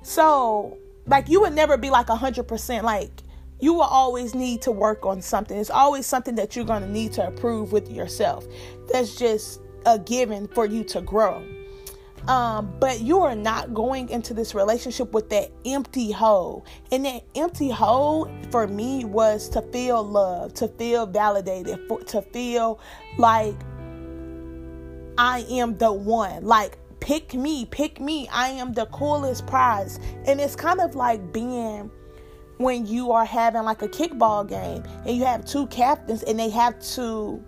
So 0.04 0.78
like 1.08 1.30
you 1.30 1.42
would 1.42 1.54
never 1.54 1.78
be 1.78 1.90
like 1.90 2.10
a 2.10 2.16
hundred 2.16 2.48
percent 2.48 2.86
like 2.86 3.23
you 3.64 3.74
will 3.74 3.82
always 3.82 4.36
need 4.36 4.62
to 4.62 4.74
work 4.74 5.06
on 5.06 5.22
something. 5.22 5.58
It's 5.58 5.70
always 5.70 6.06
something 6.06 6.36
that 6.36 6.54
you're 6.54 6.66
going 6.66 6.82
to 6.82 6.90
need 6.90 7.14
to 7.14 7.26
approve 7.26 7.72
with 7.72 7.90
yourself. 7.90 8.46
That's 8.92 9.16
just 9.16 9.62
a 9.86 9.98
given 9.98 10.50
for 10.50 10.66
you 10.66 10.84
to 10.84 11.00
grow. 11.00 11.48
Um, 12.28 12.74
but 12.82 13.00
you 13.00 13.22
are 13.22 13.36
not 13.36 13.74
going 13.74 14.10
into 14.10 14.34
this 14.34 14.54
relationship 14.54 15.14
with 15.14 15.30
that 15.30 15.50
empty 15.66 16.12
hole. 16.12 16.66
And 16.92 17.06
that 17.06 17.24
empty 17.36 17.70
hole 17.70 18.30
for 18.52 18.68
me 18.68 19.06
was 19.06 19.48
to 19.50 19.62
feel 19.62 20.04
love, 20.04 20.54
to 20.56 20.68
feel 20.68 21.06
validated, 21.06 21.80
for, 21.88 22.02
to 22.04 22.22
feel 22.22 22.82
like 23.18 23.56
I 25.18 25.46
am 25.50 25.78
the 25.78 25.94
one. 25.94 26.44
Like 26.44 26.78
pick 27.00 27.34
me, 27.34 27.66
pick 27.66 28.02
me. 28.02 28.28
I 28.28 28.50
am 28.50 28.74
the 28.74 28.88
coolest 28.88 29.48
prize. 29.48 30.02
And 30.26 30.42
it's 30.42 30.58
kind 30.58 30.82
of 30.82 30.96
like 30.96 31.32
being 31.32 31.90
when 32.64 32.88
you 32.88 33.12
are 33.12 33.26
having 33.26 33.64
like 33.64 33.82
a 33.82 33.88
kickball 33.88 34.48
game 34.48 34.84
and 35.06 35.16
you 35.16 35.26
have 35.26 35.46
two 35.46 35.68
captains 35.68 36.24
and 36.24 36.40
they 36.40 36.50
have 36.50 36.80
to 36.80 37.44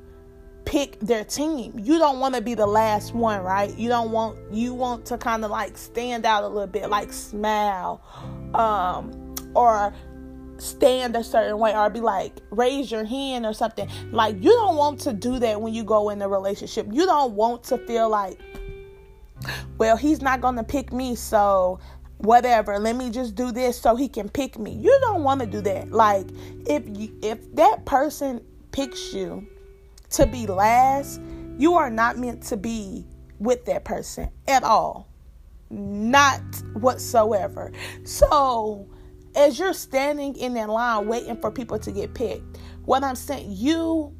pick 0.65 0.99
their 0.99 1.23
team. 1.23 1.79
You 1.81 1.97
don't 1.97 2.19
want 2.19 2.35
to 2.35 2.41
be 2.41 2.53
the 2.53 2.67
last 2.67 3.13
one, 3.13 3.41
right? 3.41 3.75
You 3.77 3.87
don't 3.87 4.11
want 4.11 4.37
you 4.51 4.73
want 4.73 5.05
to 5.07 5.17
kind 5.17 5.45
of 5.45 5.51
like 5.51 5.77
stand 5.77 6.25
out 6.25 6.43
a 6.43 6.47
little 6.47 6.67
bit, 6.67 6.89
like 6.89 7.13
smile 7.13 8.01
um 8.53 9.35
or 9.55 9.93
stand 10.57 11.15
a 11.15 11.23
certain 11.23 11.59
way 11.59 11.75
or 11.75 11.89
be 11.89 11.99
like 11.99 12.39
raise 12.51 12.91
your 12.91 13.05
hand 13.05 13.45
or 13.45 13.53
something. 13.53 13.89
Like 14.11 14.35
you 14.43 14.51
don't 14.51 14.75
want 14.75 14.99
to 15.01 15.13
do 15.13 15.39
that 15.39 15.61
when 15.61 15.73
you 15.73 15.83
go 15.83 16.09
in 16.09 16.21
a 16.21 16.27
relationship. 16.27 16.87
You 16.91 17.05
don't 17.05 17.33
want 17.33 17.63
to 17.65 17.77
feel 17.79 18.09
like 18.09 18.39
well, 19.77 19.97
he's 19.97 20.21
not 20.21 20.41
going 20.41 20.55
to 20.55 20.63
pick 20.63 20.93
me, 20.93 21.15
so 21.15 21.79
whatever 22.25 22.77
let 22.79 22.95
me 22.95 23.09
just 23.09 23.35
do 23.35 23.51
this 23.51 23.79
so 23.79 23.95
he 23.95 24.07
can 24.07 24.29
pick 24.29 24.57
me. 24.57 24.71
You 24.71 24.97
don't 25.01 25.23
want 25.23 25.41
to 25.41 25.47
do 25.47 25.61
that. 25.61 25.91
Like 25.91 26.27
if 26.67 26.83
you, 26.97 27.17
if 27.21 27.55
that 27.55 27.85
person 27.85 28.41
picks 28.71 29.13
you 29.13 29.47
to 30.11 30.25
be 30.25 30.47
last 30.47 31.21
you 31.57 31.75
are 31.75 31.89
not 31.89 32.17
meant 32.17 32.43
to 32.43 32.57
be 32.57 33.05
with 33.39 33.65
that 33.65 33.85
person 33.85 34.29
at 34.47 34.63
all. 34.63 35.07
Not 35.69 36.41
whatsoever. 36.73 37.71
So 38.03 38.87
as 39.35 39.59
you're 39.59 39.73
standing 39.73 40.35
in 40.35 40.53
that 40.53 40.69
line 40.69 41.07
waiting 41.07 41.37
for 41.37 41.51
people 41.51 41.77
to 41.77 41.91
get 41.91 42.13
picked 42.13 42.57
what 42.85 43.03
i'm 43.03 43.15
saying 43.15 43.47
you 43.51 44.15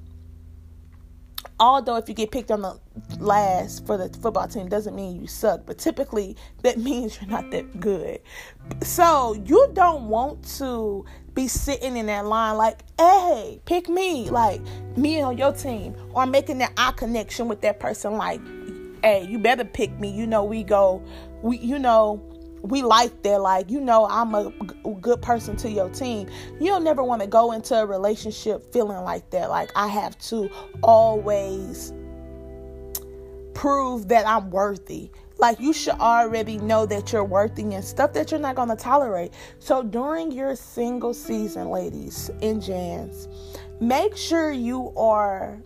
although 1.60 1.96
if 1.96 2.10
you 2.10 2.16
get 2.16 2.32
picked 2.32 2.52
on 2.52 2.62
the 2.62 2.80
last 3.20 3.86
for 3.86 3.98
the 3.98 4.10
football 4.20 4.48
team 4.48 4.68
doesn't 4.68 4.96
mean 4.96 5.20
you 5.20 5.28
suck 5.28 5.66
but 5.66 5.78
typically 5.78 6.36
that 6.64 6.78
means 6.90 7.20
you're 7.20 7.30
not 7.30 7.50
that 7.52 7.80
good. 7.80 8.20
So 8.82 9.42
you 9.46 9.70
don't 9.74 10.08
want 10.10 10.44
to 10.58 11.06
be 11.34 11.48
sitting 11.48 11.98
in 11.98 12.06
that 12.06 12.26
line 12.26 12.58
like 12.58 12.80
hey 12.98 13.60
pick 13.66 13.90
me 13.90 14.30
like 14.30 14.62
me 14.96 15.22
on 15.22 15.38
your 15.38 15.52
team 15.52 15.96
or 16.14 16.26
making 16.26 16.60
that 16.60 16.72
eye 16.78 16.94
connection 16.94 17.48
with 17.48 17.62
that 17.62 17.80
person 17.80 18.14
like 18.14 18.42
hey 19.04 19.26
you 19.30 19.40
better 19.40 19.66
pick 19.66 19.92
me. 20.00 20.10
You 20.10 20.28
know 20.28 20.44
we 20.44 20.64
go 20.64 21.04
we 21.42 21.58
you 21.58 21.80
know 21.80 22.22
we 22.66 22.82
like 22.82 23.22
that 23.24 23.42
like 23.42 23.70
you 23.70 23.80
know 23.80 24.08
i'm 24.10 24.34
a 24.36 24.52
good 25.02 25.22
person 25.22 25.56
to 25.58 25.70
your 25.70 25.90
team. 25.90 26.30
You 26.60 26.68
don't 26.68 26.84
never 26.84 27.04
want 27.04 27.22
to 27.22 27.28
go 27.28 27.52
into 27.52 27.76
a 27.76 27.86
relationship 27.86 28.72
feeling 28.74 29.04
like 29.04 29.30
that. 29.32 29.50
Like 29.50 29.72
i 29.76 29.88
have 29.88 30.18
to 30.30 30.50
always 30.82 31.94
prove 33.54 34.08
that 34.10 34.28
i'm 34.28 34.50
worthy. 34.50 35.10
Like 35.38 35.60
you 35.60 35.74
should 35.74 35.96
already 35.96 36.58
know 36.58 36.86
that 36.86 37.12
you're 37.12 37.26
worthy 37.26 37.64
and 37.74 37.84
stuff 37.84 38.14
that 38.14 38.32
you're 38.32 38.40
not 38.40 38.56
going 38.56 38.70
to 38.70 38.76
tolerate. 38.76 39.34
So 39.60 39.84
during 39.84 40.32
your 40.32 40.56
single 40.56 41.14
season 41.14 41.70
ladies 41.70 42.32
and 42.42 42.62
jans 42.62 43.28
make 43.82 44.16
sure 44.16 44.52
you 44.52 44.94
are 44.96 45.62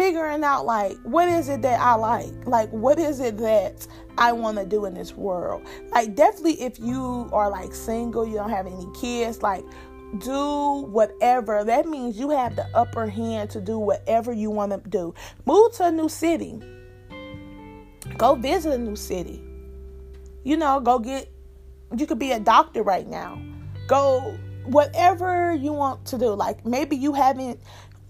figuring 0.00 0.42
out 0.42 0.64
like 0.64 0.96
what 1.02 1.28
is 1.28 1.50
it 1.50 1.60
that 1.60 1.78
I 1.78 1.94
like? 1.94 2.32
Like 2.46 2.70
what 2.70 2.98
is 2.98 3.20
it 3.20 3.36
that 3.36 3.86
I 4.16 4.32
want 4.32 4.56
to 4.56 4.64
do 4.64 4.86
in 4.86 4.94
this 4.94 5.14
world? 5.14 5.62
Like 5.90 6.14
definitely 6.14 6.62
if 6.62 6.78
you 6.78 7.28
are 7.34 7.50
like 7.50 7.74
single, 7.74 8.26
you 8.26 8.36
don't 8.36 8.48
have 8.48 8.66
any 8.66 8.86
kids, 8.98 9.42
like 9.42 9.62
do 10.20 10.86
whatever. 10.88 11.64
That 11.64 11.86
means 11.86 12.18
you 12.18 12.30
have 12.30 12.56
the 12.56 12.66
upper 12.74 13.08
hand 13.08 13.50
to 13.50 13.60
do 13.60 13.78
whatever 13.78 14.32
you 14.32 14.50
want 14.50 14.72
to 14.72 14.88
do. 14.88 15.14
Move 15.44 15.72
to 15.74 15.88
a 15.88 15.92
new 15.92 16.08
city. 16.08 16.58
Go 18.16 18.36
visit 18.36 18.72
a 18.72 18.78
new 18.78 18.96
city. 18.96 19.44
You 20.44 20.56
know, 20.56 20.80
go 20.80 20.98
get 20.98 21.30
you 21.94 22.06
could 22.06 22.18
be 22.18 22.32
a 22.32 22.40
doctor 22.40 22.82
right 22.82 23.06
now. 23.06 23.38
Go 23.86 24.38
whatever 24.64 25.54
you 25.54 25.74
want 25.74 26.06
to 26.06 26.16
do. 26.16 26.28
Like 26.28 26.64
maybe 26.64 26.96
you 26.96 27.12
haven't 27.12 27.60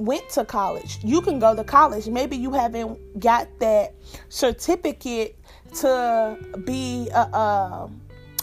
went 0.01 0.29
to 0.31 0.45
college. 0.45 0.99
You 1.05 1.21
can 1.21 1.39
go 1.39 1.55
to 1.55 1.63
college. 1.63 2.09
Maybe 2.09 2.37
you 2.37 2.53
haven't 2.53 3.21
got 3.21 3.47
that 3.61 3.95
certificate 4.31 5.39
to 5.77 6.39
be 6.65 7.09
a, 7.11 7.21
a, 7.21 7.91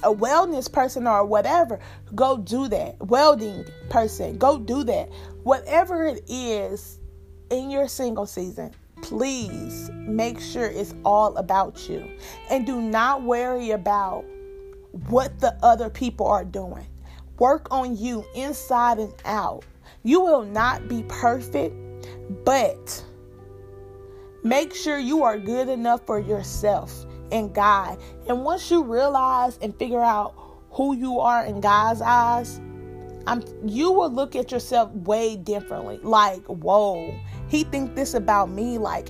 a, 0.03 0.13
wellness 0.15 0.71
person 0.71 1.07
or 1.07 1.25
whatever. 1.25 1.79
Go 2.13 2.37
do 2.37 2.67
that. 2.67 2.99
Welding 2.99 3.65
person. 3.89 4.37
Go 4.37 4.59
do 4.59 4.83
that. 4.83 5.09
Whatever 5.43 6.05
it 6.05 6.23
is 6.29 6.99
in 7.49 7.71
your 7.71 7.87
single 7.87 8.27
season, 8.27 8.71
please 9.01 9.89
make 9.93 10.39
sure 10.39 10.67
it's 10.67 10.93
all 11.03 11.35
about 11.37 11.89
you. 11.89 12.17
And 12.51 12.67
do 12.67 12.79
not 12.79 13.23
worry 13.23 13.71
about 13.71 14.25
what 15.09 15.39
the 15.39 15.57
other 15.63 15.89
people 15.89 16.27
are 16.27 16.45
doing. 16.45 16.85
Work 17.39 17.67
on 17.71 17.97
you 17.97 18.25
inside 18.35 18.99
and 18.99 19.13
out. 19.25 19.63
You 20.07 20.21
will 20.21 20.45
not 20.45 20.87
be 20.87 21.03
perfect, 21.09 21.75
but 22.45 23.03
make 24.41 24.73
sure 24.73 24.97
you 24.97 25.23
are 25.23 25.37
good 25.37 25.67
enough 25.67 26.05
for 26.05 26.17
yourself 26.17 27.05
and 27.29 27.53
God. 27.53 27.99
And 28.25 28.45
once 28.45 28.71
you 28.71 28.85
realize 28.85 29.59
and 29.61 29.77
figure 29.77 30.01
out 30.01 30.33
who 30.71 30.95
you 30.95 31.19
are 31.19 31.43
in 31.43 31.59
God's 31.59 31.99
eyes, 31.99 32.61
I'm, 33.27 33.43
you 33.65 33.91
will 33.91 34.09
look 34.09 34.33
at 34.37 34.49
yourself 34.49 34.93
way 34.93 35.35
differently. 35.35 35.99
Like, 36.01 36.45
whoa, 36.45 37.13
he 37.49 37.65
think 37.65 37.95
this 37.95 38.13
about 38.13 38.49
me. 38.49 38.77
Like, 38.77 39.09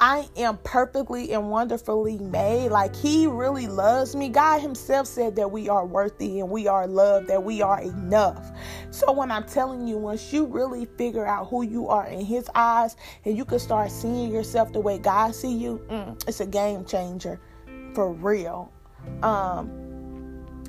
I 0.00 0.28
am 0.36 0.58
perfectly 0.58 1.32
and 1.32 1.50
wonderfully 1.50 2.18
made. 2.18 2.68
Like 2.68 2.94
He 2.94 3.26
really 3.26 3.66
loves 3.66 4.14
me. 4.14 4.28
God 4.28 4.60
Himself 4.60 5.08
said 5.08 5.34
that 5.36 5.50
we 5.50 5.68
are 5.68 5.84
worthy 5.84 6.38
and 6.38 6.50
we 6.50 6.68
are 6.68 6.86
loved, 6.86 7.28
that 7.28 7.42
we 7.42 7.62
are 7.62 7.80
enough. 7.80 8.48
So 8.98 9.12
when 9.12 9.30
I'm 9.30 9.44
telling 9.44 9.86
you, 9.86 9.96
once 9.96 10.32
you 10.32 10.44
really 10.44 10.84
figure 10.84 11.24
out 11.24 11.46
who 11.46 11.62
you 11.62 11.86
are 11.88 12.08
in 12.08 12.24
His 12.24 12.50
eyes 12.56 12.96
and 13.24 13.36
you 13.36 13.44
can 13.44 13.60
start 13.60 13.92
seeing 13.92 14.32
yourself 14.32 14.72
the 14.72 14.80
way 14.80 14.98
God 14.98 15.36
see 15.36 15.54
you, 15.54 15.80
mm, 15.88 16.20
it's 16.26 16.40
a 16.40 16.46
game 16.46 16.84
changer 16.84 17.38
for 17.94 18.12
real. 18.12 18.72
Um, 19.22 19.87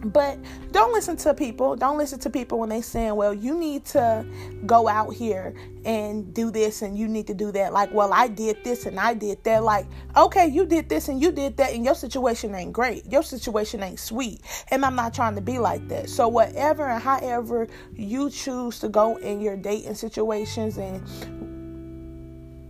but 0.03 0.37
don't 0.71 0.93
listen 0.93 1.17
to 1.17 1.33
people. 1.33 1.75
Don't 1.75 1.97
listen 1.97 2.19
to 2.19 2.29
people 2.29 2.59
when 2.59 2.69
they 2.69 2.81
saying, 2.81 3.15
"Well, 3.15 3.33
you 3.33 3.57
need 3.57 3.85
to 3.87 4.25
go 4.65 4.87
out 4.87 5.13
here 5.13 5.53
and 5.83 6.33
do 6.33 6.51
this 6.51 6.81
and 6.81 6.97
you 6.97 7.07
need 7.07 7.27
to 7.27 7.33
do 7.33 7.51
that." 7.51 7.73
Like, 7.73 7.93
"Well, 7.93 8.13
I 8.13 8.27
did 8.27 8.63
this 8.63 8.85
and 8.85 8.99
I 8.99 9.13
did 9.13 9.43
that." 9.43 9.63
Like, 9.63 9.87
"Okay, 10.15 10.47
you 10.47 10.65
did 10.65 10.89
this 10.89 11.09
and 11.09 11.21
you 11.21 11.31
did 11.31 11.57
that 11.57 11.73
and 11.73 11.83
your 11.83 11.95
situation 11.95 12.55
ain't 12.55 12.73
great. 12.73 13.05
Your 13.11 13.23
situation 13.23 13.83
ain't 13.83 13.99
sweet." 13.99 14.41
And 14.69 14.85
I'm 14.85 14.95
not 14.95 15.13
trying 15.13 15.35
to 15.35 15.41
be 15.41 15.59
like 15.59 15.87
that. 15.89 16.09
So 16.09 16.27
whatever 16.27 16.87
and 16.87 17.01
however 17.01 17.67
you 17.93 18.29
choose 18.29 18.79
to 18.79 18.89
go 18.89 19.17
in 19.17 19.41
your 19.41 19.57
dating 19.57 19.95
situations 19.95 20.77
and 20.77 21.01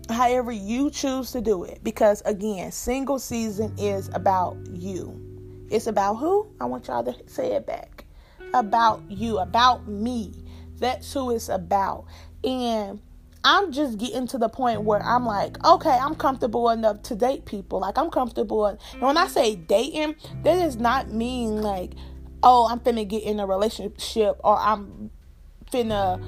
however 0.09 0.51
you 0.51 0.89
choose 0.89 1.31
to 1.31 1.41
do 1.41 1.63
it 1.63 1.79
because 1.83 2.24
again, 2.25 2.71
single 2.71 3.19
season 3.19 3.71
is 3.77 4.09
about 4.13 4.57
you 4.71 5.28
it's 5.69 5.88
about 5.88 6.15
who? 6.15 6.47
I 6.59 6.65
want 6.65 6.88
y'all 6.88 7.03
to 7.03 7.15
say 7.27 7.53
it 7.53 7.65
back. 7.65 8.05
About 8.53 9.01
you, 9.09 9.38
about 9.38 9.88
me. 9.88 10.33
That's 10.79 11.11
who 11.13 11.31
it's 11.31 11.49
about. 11.49 12.05
And 12.43 12.99
I'm 13.43 13.71
just 13.71 13.97
getting 13.97 14.27
to 14.27 14.38
the 14.38 14.49
point 14.49 14.81
where 14.81 15.01
I'm 15.01 15.25
like, 15.25 15.63
okay, 15.63 15.97
I'm 15.97 16.15
comfortable 16.15 16.69
enough 16.69 17.03
to 17.03 17.15
date 17.15 17.45
people. 17.45 17.79
Like 17.79 17.97
I'm 17.97 18.09
comfortable. 18.09 18.65
And 18.65 18.79
when 18.99 19.17
I 19.17 19.27
say 19.27 19.55
dating, 19.55 20.15
that 20.43 20.55
does 20.55 20.77
not 20.77 21.11
mean 21.11 21.61
like, 21.61 21.91
oh, 22.43 22.67
I'm 22.69 22.79
finna 22.79 23.07
get 23.07 23.23
in 23.23 23.39
a 23.39 23.45
relationship 23.45 24.39
or 24.43 24.57
I'm 24.57 25.11
finna 25.71 26.21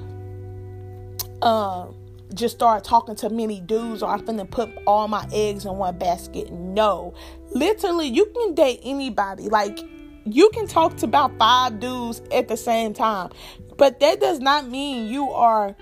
uh, 1.42 1.88
just 2.34 2.56
start 2.56 2.84
talking 2.84 3.16
to 3.16 3.30
many 3.30 3.60
dudes 3.60 4.02
or 4.02 4.10
I'm 4.10 4.26
finna 4.26 4.50
put 4.50 4.70
all 4.88 5.08
my 5.08 5.28
eggs 5.34 5.66
in 5.66 5.76
one 5.78 5.98
basket. 5.98 6.52
No. 6.52 7.14
Literally, 7.52 8.08
you 8.08 8.26
can 8.26 8.56
date 8.56 8.80
anybody. 8.84 9.50
Like, 9.50 9.80
you 10.26 10.50
can 10.54 10.68
talk 10.68 10.98
to 10.98 11.06
about 11.06 11.38
five 11.38 11.80
dudes 11.80 12.22
at 12.32 12.48
the 12.48 12.58
same 12.58 12.94
time. 12.94 13.32
But 13.78 14.00
that 14.00 14.20
does 14.20 14.40
not 14.40 14.70
mean 14.70 15.12
you 15.12 15.30
are, 15.32 15.76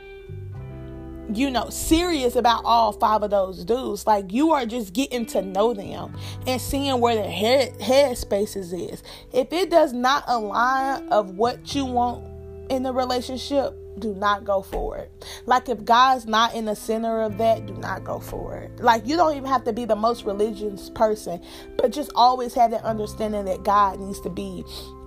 you 1.34 1.51
know, 1.51 1.70
serious 1.70 2.36
about 2.36 2.63
all 2.63 2.94
five 2.94 3.22
of 3.24 3.29
those 3.29 3.65
dudes. 3.65 4.08
Like, 4.08 4.32
you 4.32 4.51
are 4.51 4.65
just 4.65 4.94
getting 4.94 5.25
to 5.27 5.41
know 5.41 5.74
them 5.74 6.15
and 6.48 6.62
seeing 6.62 7.00
where 7.01 7.15
their 7.15 7.29
head, 7.29 7.79
head 7.82 8.18
spaces 8.18 8.74
is. 8.74 9.03
If 9.34 9.51
it 9.51 9.70
does 9.70 9.94
not 9.94 10.24
align 10.27 11.10
of 11.10 11.32
what 11.32 11.75
you 11.75 11.86
want 11.86 12.25
in 12.72 12.84
the 12.84 12.94
relationship, 12.94 13.75
do 14.00 14.13
not 14.13 14.46
go 14.46 14.62
for 14.62 14.98
it. 14.98 15.12
Like 15.46 15.70
if 15.70 15.84
God's 15.86 16.25
not 16.25 16.53
in 16.53 16.65
the 16.65 16.75
center 16.75 17.22
of 17.22 17.38
that, 17.38 17.65
do 17.65 17.74
not 17.74 18.03
go 18.03 18.20
for 18.20 18.58
it. 18.58 18.79
Like 18.79 19.06
you 19.06 19.15
don't 19.15 19.36
even 19.36 19.50
have 19.50 19.63
to 19.65 19.74
be 19.74 19.86
the 19.86 19.96
most 19.96 20.25
religious 20.25 20.89
person, 20.89 21.44
but 21.77 21.91
just 21.91 22.12
always 22.15 22.53
have 22.53 22.72
that 22.72 22.84
understanding 22.84 23.46
that 23.46 23.63
God 23.63 24.00
needs 24.00 24.20
to 24.22 24.29
be 24.29 24.63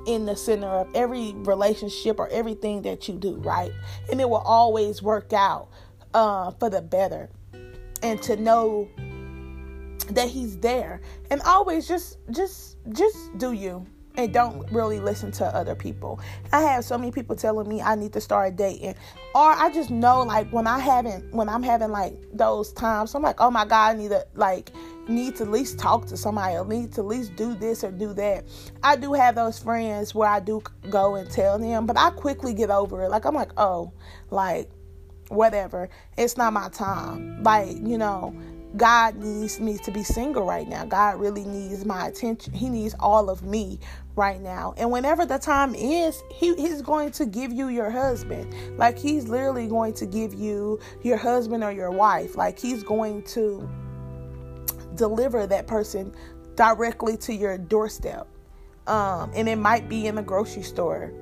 in 0.06 0.26
the 0.26 0.36
center 0.36 0.66
of 0.66 0.88
every 0.94 1.32
relationship 1.34 2.18
or 2.18 2.28
everything 2.28 2.82
that 2.82 3.08
you 3.08 3.14
do, 3.14 3.36
right? 3.36 3.72
And 4.10 4.20
it 4.20 4.28
will 4.28 4.38
always 4.38 5.02
work 5.02 5.32
out 5.32 5.68
uh, 6.14 6.50
for 6.52 6.70
the 6.70 6.82
better. 6.82 7.30
And 8.02 8.20
to 8.22 8.36
know 8.36 8.88
that 10.10 10.28
he's 10.28 10.58
there 10.58 11.00
and 11.30 11.40
always 11.42 11.86
just 11.86 12.18
just 12.30 12.76
just 12.90 13.38
do 13.38 13.52
you 13.52 13.86
and 14.16 14.32
don't 14.32 14.70
really 14.70 15.00
listen 15.00 15.30
to 15.32 15.44
other 15.44 15.74
people. 15.74 16.20
I 16.52 16.60
have 16.62 16.84
so 16.84 16.98
many 16.98 17.12
people 17.12 17.36
telling 17.36 17.68
me 17.68 17.80
I 17.80 17.94
need 17.94 18.12
to 18.12 18.20
start 18.20 18.56
dating, 18.56 18.94
or 19.34 19.50
I 19.52 19.70
just 19.72 19.90
know 19.90 20.22
like 20.22 20.52
when 20.52 20.66
I 20.66 20.78
haven't, 20.78 21.32
when 21.32 21.48
I'm 21.48 21.62
having 21.62 21.90
like 21.90 22.14
those 22.32 22.72
times, 22.72 23.14
I'm 23.14 23.22
like, 23.22 23.40
oh 23.40 23.50
my 23.50 23.64
god, 23.64 23.96
I 23.96 23.98
need 23.98 24.10
to 24.10 24.26
like 24.34 24.72
need 25.08 25.36
to 25.36 25.44
at 25.44 25.50
least 25.50 25.78
talk 25.78 26.06
to 26.06 26.16
somebody, 26.16 26.56
or 26.56 26.66
need 26.66 26.92
to 26.92 27.00
at 27.00 27.06
least 27.06 27.36
do 27.36 27.54
this 27.54 27.82
or 27.84 27.90
do 27.90 28.12
that. 28.14 28.44
I 28.82 28.96
do 28.96 29.12
have 29.14 29.34
those 29.34 29.58
friends 29.58 30.14
where 30.14 30.28
I 30.28 30.40
do 30.40 30.62
go 30.90 31.14
and 31.14 31.30
tell 31.30 31.58
them, 31.58 31.86
but 31.86 31.98
I 31.98 32.10
quickly 32.10 32.54
get 32.54 32.70
over 32.70 33.02
it. 33.04 33.10
Like 33.10 33.24
I'm 33.24 33.34
like, 33.34 33.52
oh, 33.56 33.92
like 34.30 34.70
whatever, 35.28 35.88
it's 36.18 36.36
not 36.36 36.52
my 36.52 36.68
time. 36.68 37.42
Like 37.42 37.76
you 37.82 37.96
know 37.96 38.36
God 38.76 39.16
needs 39.16 39.60
me 39.60 39.76
to 39.78 39.90
be 39.90 40.02
single 40.02 40.44
right 40.44 40.66
now. 40.66 40.84
God 40.84 41.20
really 41.20 41.44
needs 41.44 41.84
my 41.84 42.06
attention. 42.06 42.54
He 42.54 42.68
needs 42.68 42.94
all 42.98 43.28
of 43.28 43.42
me 43.42 43.78
right 44.16 44.40
now. 44.40 44.74
And 44.78 44.90
whenever 44.90 45.26
the 45.26 45.38
time 45.38 45.74
is, 45.74 46.22
he, 46.32 46.54
he's 46.54 46.80
going 46.80 47.10
to 47.12 47.26
give 47.26 47.52
you 47.52 47.68
your 47.68 47.90
husband. 47.90 48.54
Like 48.78 48.98
he's 48.98 49.28
literally 49.28 49.66
going 49.66 49.92
to 49.94 50.06
give 50.06 50.32
you 50.32 50.80
your 51.02 51.18
husband 51.18 51.62
or 51.62 51.72
your 51.72 51.90
wife. 51.90 52.36
Like 52.36 52.58
he's 52.58 52.82
going 52.82 53.24
to 53.24 53.68
deliver 54.94 55.46
that 55.46 55.66
person 55.66 56.14
directly 56.54 57.16
to 57.18 57.34
your 57.34 57.58
doorstep. 57.58 58.26
Um, 58.86 59.30
and 59.34 59.48
it 59.48 59.56
might 59.56 59.88
be 59.88 60.06
in 60.06 60.14
the 60.14 60.22
grocery 60.22 60.62
store. 60.62 61.12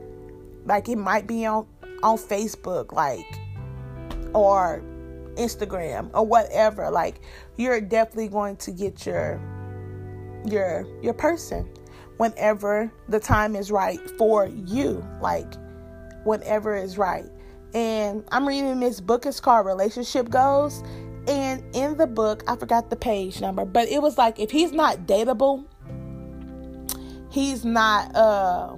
Like 0.66 0.88
it 0.88 0.96
might 0.96 1.26
be 1.26 1.46
on 1.46 1.66
on 2.02 2.16
Facebook, 2.16 2.92
like 2.92 3.26
or 4.34 4.82
Instagram 5.36 6.10
or 6.14 6.24
whatever, 6.24 6.90
like 6.90 7.20
you're 7.56 7.80
definitely 7.80 8.28
going 8.28 8.56
to 8.56 8.70
get 8.70 9.06
your 9.06 9.40
your 10.46 10.86
your 11.02 11.14
person 11.14 11.68
whenever 12.16 12.92
the 13.08 13.18
time 13.18 13.56
is 13.56 13.70
right 13.70 13.98
for 14.18 14.46
you, 14.46 15.04
like 15.20 15.54
whenever 16.24 16.76
is 16.76 16.98
right. 16.98 17.26
And 17.72 18.24
I'm 18.30 18.46
reading 18.46 18.80
this 18.80 19.00
book. 19.00 19.26
It's 19.26 19.40
called 19.40 19.66
Relationship 19.66 20.28
Goals. 20.28 20.82
And 21.28 21.62
in 21.74 21.96
the 21.96 22.06
book, 22.06 22.42
I 22.48 22.56
forgot 22.56 22.90
the 22.90 22.96
page 22.96 23.40
number, 23.40 23.64
but 23.64 23.88
it 23.88 24.02
was 24.02 24.18
like 24.18 24.38
if 24.38 24.50
he's 24.50 24.72
not 24.72 25.06
dateable, 25.06 25.64
he's 27.30 27.64
not 27.64 28.14
uh 28.14 28.76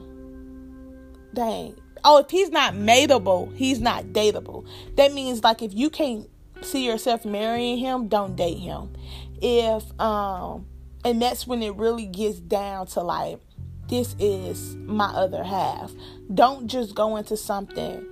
dang. 1.35 1.77
Oh, 2.05 2.19
if 2.19 2.31
he's 2.31 2.51
not 2.51 2.75
mateable, 2.75 3.55
he's 3.57 3.81
not 3.81 4.07
dateable. 4.07 4.67
That 4.97 5.12
means 5.15 5.45
like 5.45 5.62
if 5.62 5.73
you 5.73 5.88
can't 5.88 6.29
see 6.64 6.87
yourself 6.87 7.25
marrying 7.25 7.79
him, 7.79 8.09
don't 8.09 8.37
date 8.37 8.59
him. 8.59 8.92
If 9.40 9.85
um 10.01 10.66
and 11.05 11.20
that's 11.20 11.46
when 11.46 11.62
it 11.62 11.75
really 11.75 12.07
gets 12.07 12.38
down 12.38 12.87
to 12.88 13.01
like 13.01 13.40
this 13.88 14.14
is 14.18 14.77
my 14.77 15.07
other 15.07 15.42
half. 15.42 15.92
Don't 16.33 16.66
just 16.68 16.94
go 16.94 17.16
into 17.16 17.37
something 17.37 18.07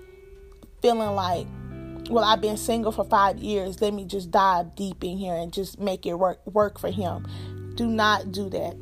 feeling 0.82 1.14
like 1.14 1.46
well 2.08 2.24
I've 2.24 2.40
been 2.40 2.56
single 2.56 2.92
for 2.92 3.04
5 3.04 3.38
years, 3.38 3.80
let 3.80 3.94
me 3.94 4.04
just 4.04 4.30
dive 4.30 4.74
deep 4.74 5.04
in 5.04 5.16
here 5.16 5.34
and 5.34 5.52
just 5.52 5.78
make 5.78 6.06
it 6.06 6.14
work 6.14 6.44
work 6.46 6.78
for 6.78 6.90
him. 6.90 7.26
Do 7.76 7.86
not 7.86 8.32
do 8.32 8.50
that. 8.50 8.76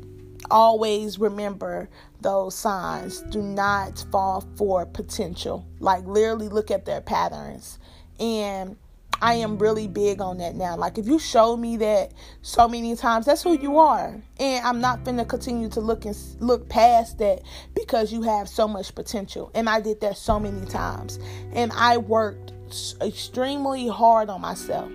Always 0.51 1.19
remember 1.19 1.89
those 2.21 2.55
signs. 2.55 3.21
Do 3.23 3.41
not 3.41 4.03
fall 4.11 4.45
for 4.55 4.85
potential. 4.85 5.67
Like 5.79 6.05
literally 6.05 6.49
look 6.49 6.71
at 6.71 6.85
their 6.85 7.01
patterns 7.01 7.77
and 8.19 8.75
I 9.21 9.35
am 9.35 9.57
really 9.57 9.87
big 9.87 10.21
on 10.21 10.37
that 10.37 10.55
now. 10.55 10.75
Like 10.77 10.97
if 10.97 11.07
you 11.07 11.19
show 11.19 11.57
me 11.57 11.77
that 11.77 12.13
so 12.41 12.67
many 12.67 12.95
times, 12.95 13.25
that's 13.25 13.43
who 13.43 13.57
you 13.57 13.77
are. 13.77 14.21
And 14.39 14.65
I'm 14.65 14.79
not 14.79 15.03
gonna 15.03 15.25
continue 15.25 15.69
to 15.69 15.81
look 15.81 16.05
and 16.05 16.15
look 16.39 16.69
past 16.69 17.17
that 17.19 17.41
because 17.75 18.11
you 18.13 18.21
have 18.23 18.47
so 18.47 18.67
much 18.67 18.95
potential. 18.95 19.51
And 19.53 19.69
I 19.69 19.81
did 19.81 20.01
that 20.01 20.17
so 20.17 20.39
many 20.39 20.65
times. 20.65 21.19
And 21.53 21.71
I 21.73 21.97
worked 21.97 22.53
extremely 23.01 23.87
hard 23.87 24.29
on 24.29 24.41
myself. 24.41 24.91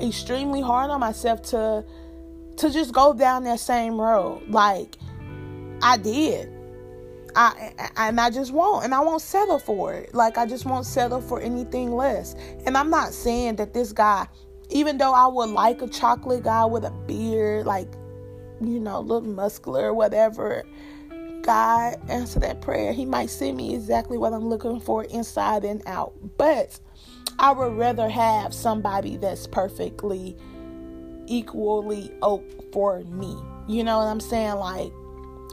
Extremely 0.00 0.60
hard 0.60 0.90
on 0.90 1.00
myself 1.00 1.42
to 1.50 1.84
to 2.56 2.70
just 2.70 2.92
go 2.92 3.14
down 3.14 3.44
that 3.44 3.60
same 3.60 4.00
road. 4.00 4.42
Like 4.48 4.96
I 5.82 5.96
did. 5.96 6.59
I 7.36 7.72
and 7.96 8.20
I 8.20 8.30
just 8.30 8.52
won't 8.52 8.84
and 8.84 8.94
I 8.94 9.00
won't 9.00 9.22
settle 9.22 9.58
for 9.58 9.92
it. 9.94 10.14
Like 10.14 10.38
I 10.38 10.46
just 10.46 10.64
won't 10.64 10.86
settle 10.86 11.20
for 11.20 11.40
anything 11.40 11.92
less. 11.94 12.34
And 12.66 12.76
I'm 12.76 12.90
not 12.90 13.12
saying 13.12 13.56
that 13.56 13.74
this 13.74 13.92
guy 13.92 14.26
even 14.70 14.98
though 14.98 15.12
I 15.12 15.26
would 15.26 15.50
like 15.50 15.82
a 15.82 15.88
chocolate 15.88 16.44
guy 16.44 16.64
with 16.64 16.84
a 16.84 16.90
beard, 16.90 17.66
like 17.66 17.88
you 18.60 18.78
know, 18.78 19.00
little 19.00 19.28
muscular 19.28 19.92
whatever, 19.94 20.64
God 21.42 21.96
answer 22.08 22.40
that 22.40 22.60
prayer. 22.60 22.92
He 22.92 23.06
might 23.06 23.30
send 23.30 23.56
me 23.56 23.74
exactly 23.74 24.18
what 24.18 24.32
I'm 24.32 24.48
looking 24.48 24.80
for 24.80 25.04
inside 25.04 25.64
and 25.64 25.82
out. 25.86 26.12
But 26.36 26.78
I 27.38 27.52
would 27.52 27.72
rather 27.76 28.08
have 28.08 28.52
somebody 28.52 29.16
that's 29.16 29.46
perfectly 29.46 30.36
equally 31.26 32.12
oak 32.22 32.44
for 32.72 33.00
me. 33.04 33.36
You 33.68 33.84
know 33.84 33.98
what 33.98 34.06
I'm 34.08 34.20
saying? 34.20 34.56
Like 34.56 34.92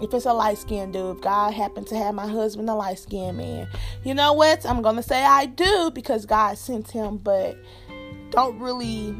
if 0.01 0.13
it's 0.13 0.25
a 0.25 0.33
light 0.33 0.57
skinned 0.57 0.93
dude, 0.93 1.17
if 1.17 1.21
God 1.21 1.53
happened 1.53 1.87
to 1.87 1.97
have 1.97 2.13
my 2.13 2.27
husband 2.27 2.69
a 2.69 2.75
light 2.75 2.99
skinned 2.99 3.37
man, 3.37 3.67
you 4.03 4.13
know 4.13 4.33
what? 4.33 4.65
I'm 4.65 4.81
gonna 4.81 5.03
say 5.03 5.23
I 5.23 5.45
do 5.45 5.91
because 5.93 6.25
God 6.25 6.57
sent 6.57 6.91
him, 6.91 7.17
but 7.17 7.57
don't 8.29 8.59
really 8.59 9.15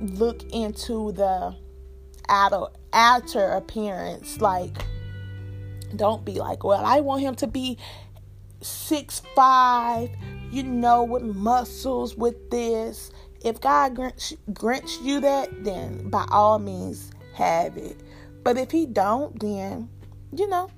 look 0.00 0.42
into 0.52 1.12
the 1.12 1.54
outer 2.28 2.66
outer 2.92 3.46
appearance. 3.52 4.40
Like, 4.40 4.76
don't 5.96 6.24
be 6.24 6.34
like, 6.34 6.64
well, 6.64 6.84
I 6.84 7.00
want 7.00 7.22
him 7.22 7.34
to 7.36 7.46
be 7.46 7.78
six 8.60 9.22
five, 9.34 10.10
you 10.50 10.62
know, 10.62 11.04
with 11.04 11.22
muscles, 11.22 12.16
with 12.16 12.50
this. 12.50 13.10
If 13.42 13.60
God 13.60 13.96
grants, 13.96 14.34
grants 14.52 15.00
you 15.00 15.20
that, 15.20 15.64
then 15.64 16.10
by 16.10 16.26
all 16.30 16.58
means 16.58 17.10
have 17.34 17.76
it. 17.78 17.98
But 18.42 18.58
if 18.58 18.70
He 18.70 18.86
don't, 18.86 19.38
then 19.40 19.88
you 20.32 20.48
know, 20.48 20.70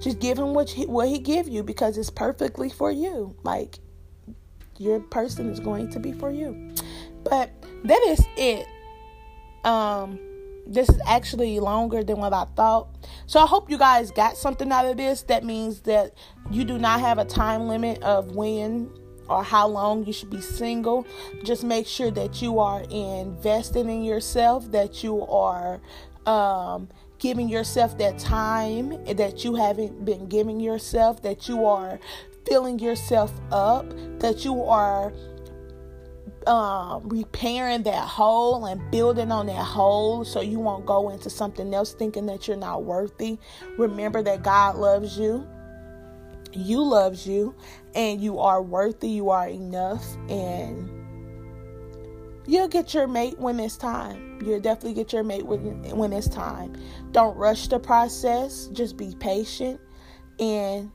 just 0.00 0.18
give 0.18 0.38
Him 0.38 0.54
what 0.54 0.70
He 0.70 0.86
what 0.86 1.08
He 1.08 1.18
give 1.18 1.48
you 1.48 1.62
because 1.62 1.96
it's 1.98 2.10
perfectly 2.10 2.70
for 2.70 2.90
you. 2.90 3.36
Like 3.42 3.78
your 4.78 5.00
person 5.00 5.50
is 5.50 5.60
going 5.60 5.90
to 5.90 6.00
be 6.00 6.12
for 6.12 6.30
you. 6.30 6.74
But 7.22 7.50
that 7.84 8.02
is 8.02 8.24
it. 8.36 8.66
Um 9.64 10.18
this 10.66 10.88
is 10.88 11.00
actually 11.06 11.60
longer 11.60 12.02
than 12.02 12.18
what 12.18 12.32
I 12.32 12.44
thought. 12.56 12.88
So 13.26 13.40
I 13.40 13.46
hope 13.46 13.70
you 13.70 13.78
guys 13.78 14.10
got 14.10 14.36
something 14.36 14.72
out 14.72 14.86
of 14.86 14.96
this. 14.96 15.22
That 15.22 15.44
means 15.44 15.80
that 15.82 16.14
you 16.50 16.64
do 16.64 16.78
not 16.78 17.00
have 17.00 17.18
a 17.18 17.24
time 17.24 17.68
limit 17.68 18.02
of 18.02 18.34
when 18.34 18.90
or 19.28 19.42
how 19.42 19.66
long 19.68 20.04
you 20.04 20.12
should 20.12 20.30
be 20.30 20.40
single. 20.40 21.06
Just 21.42 21.64
make 21.64 21.86
sure 21.86 22.10
that 22.12 22.40
you 22.42 22.58
are 22.60 22.82
investing 22.90 23.88
in 23.88 24.04
yourself, 24.04 24.70
that 24.72 25.02
you 25.02 25.26
are 25.26 25.80
um, 26.26 26.88
giving 27.24 27.48
yourself 27.48 27.96
that 27.96 28.18
time 28.18 29.02
that 29.06 29.44
you 29.44 29.54
haven't 29.54 30.04
been 30.04 30.26
giving 30.26 30.60
yourself, 30.60 31.22
that 31.22 31.48
you 31.48 31.64
are 31.64 31.98
filling 32.44 32.78
yourself 32.78 33.32
up, 33.50 33.88
that 34.18 34.44
you 34.44 34.62
are 34.62 35.10
um, 36.46 37.08
repairing 37.08 37.82
that 37.84 38.06
hole 38.06 38.66
and 38.66 38.90
building 38.90 39.32
on 39.32 39.46
that 39.46 39.54
hole 39.54 40.22
so 40.26 40.42
you 40.42 40.60
won't 40.60 40.84
go 40.84 41.08
into 41.08 41.30
something 41.30 41.72
else 41.72 41.94
thinking 41.94 42.26
that 42.26 42.46
you're 42.46 42.58
not 42.58 42.84
worthy. 42.84 43.38
Remember 43.78 44.22
that 44.22 44.42
God 44.42 44.76
loves 44.76 45.16
you. 45.16 45.48
You 46.52 46.82
loves 46.82 47.26
you 47.26 47.54
and 47.94 48.20
you 48.20 48.38
are 48.38 48.60
worthy, 48.60 49.08
you 49.08 49.30
are 49.30 49.48
enough 49.48 50.04
and 50.28 51.03
you'll 52.46 52.68
get 52.68 52.94
your 52.94 53.06
mate 53.06 53.38
when 53.38 53.58
it's 53.60 53.76
time. 53.76 54.40
You'll 54.44 54.60
definitely 54.60 54.94
get 54.94 55.12
your 55.12 55.24
mate 55.24 55.46
when, 55.46 55.96
when 55.96 56.12
it's 56.12 56.28
time. 56.28 56.74
Don't 57.12 57.36
rush 57.36 57.68
the 57.68 57.78
process. 57.78 58.68
Just 58.72 58.96
be 58.96 59.14
patient 59.18 59.80
and 60.38 60.90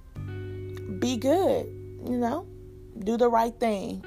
be 0.99 1.17
good, 1.17 1.65
you 2.05 2.17
know? 2.17 2.47
Do 2.99 3.17
the 3.17 3.29
right 3.29 3.57
thing. 3.59 4.03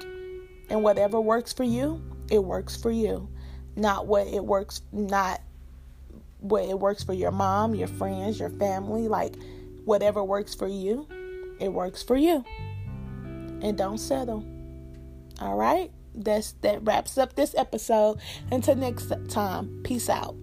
And 0.69 0.83
whatever 0.83 1.19
works 1.19 1.51
for 1.51 1.63
you, 1.63 2.01
it 2.29 2.43
works 2.43 2.75
for 2.75 2.91
you. 2.91 3.29
Not 3.75 4.07
what 4.07 4.27
it 4.27 4.43
works 4.43 4.81
not 4.91 5.41
what 6.39 6.65
it 6.65 6.77
works 6.77 7.03
for 7.03 7.13
your 7.13 7.31
mom, 7.31 7.73
your 7.73 7.87
friends, 7.87 8.39
your 8.39 8.49
family, 8.49 9.07
like 9.07 9.35
whatever 9.85 10.23
works 10.23 10.53
for 10.53 10.67
you, 10.67 11.07
it 11.59 11.71
works 11.71 12.03
for 12.03 12.17
you. 12.17 12.43
And 13.61 13.77
don't 13.77 13.97
settle. 13.97 14.45
All 15.39 15.55
right? 15.55 15.89
That's 16.15 16.53
that 16.61 16.83
wraps 16.83 17.17
up 17.17 17.35
this 17.35 17.55
episode. 17.55 18.19
Until 18.51 18.75
next 18.75 19.11
time, 19.29 19.81
peace 19.83 20.09
out. 20.09 20.35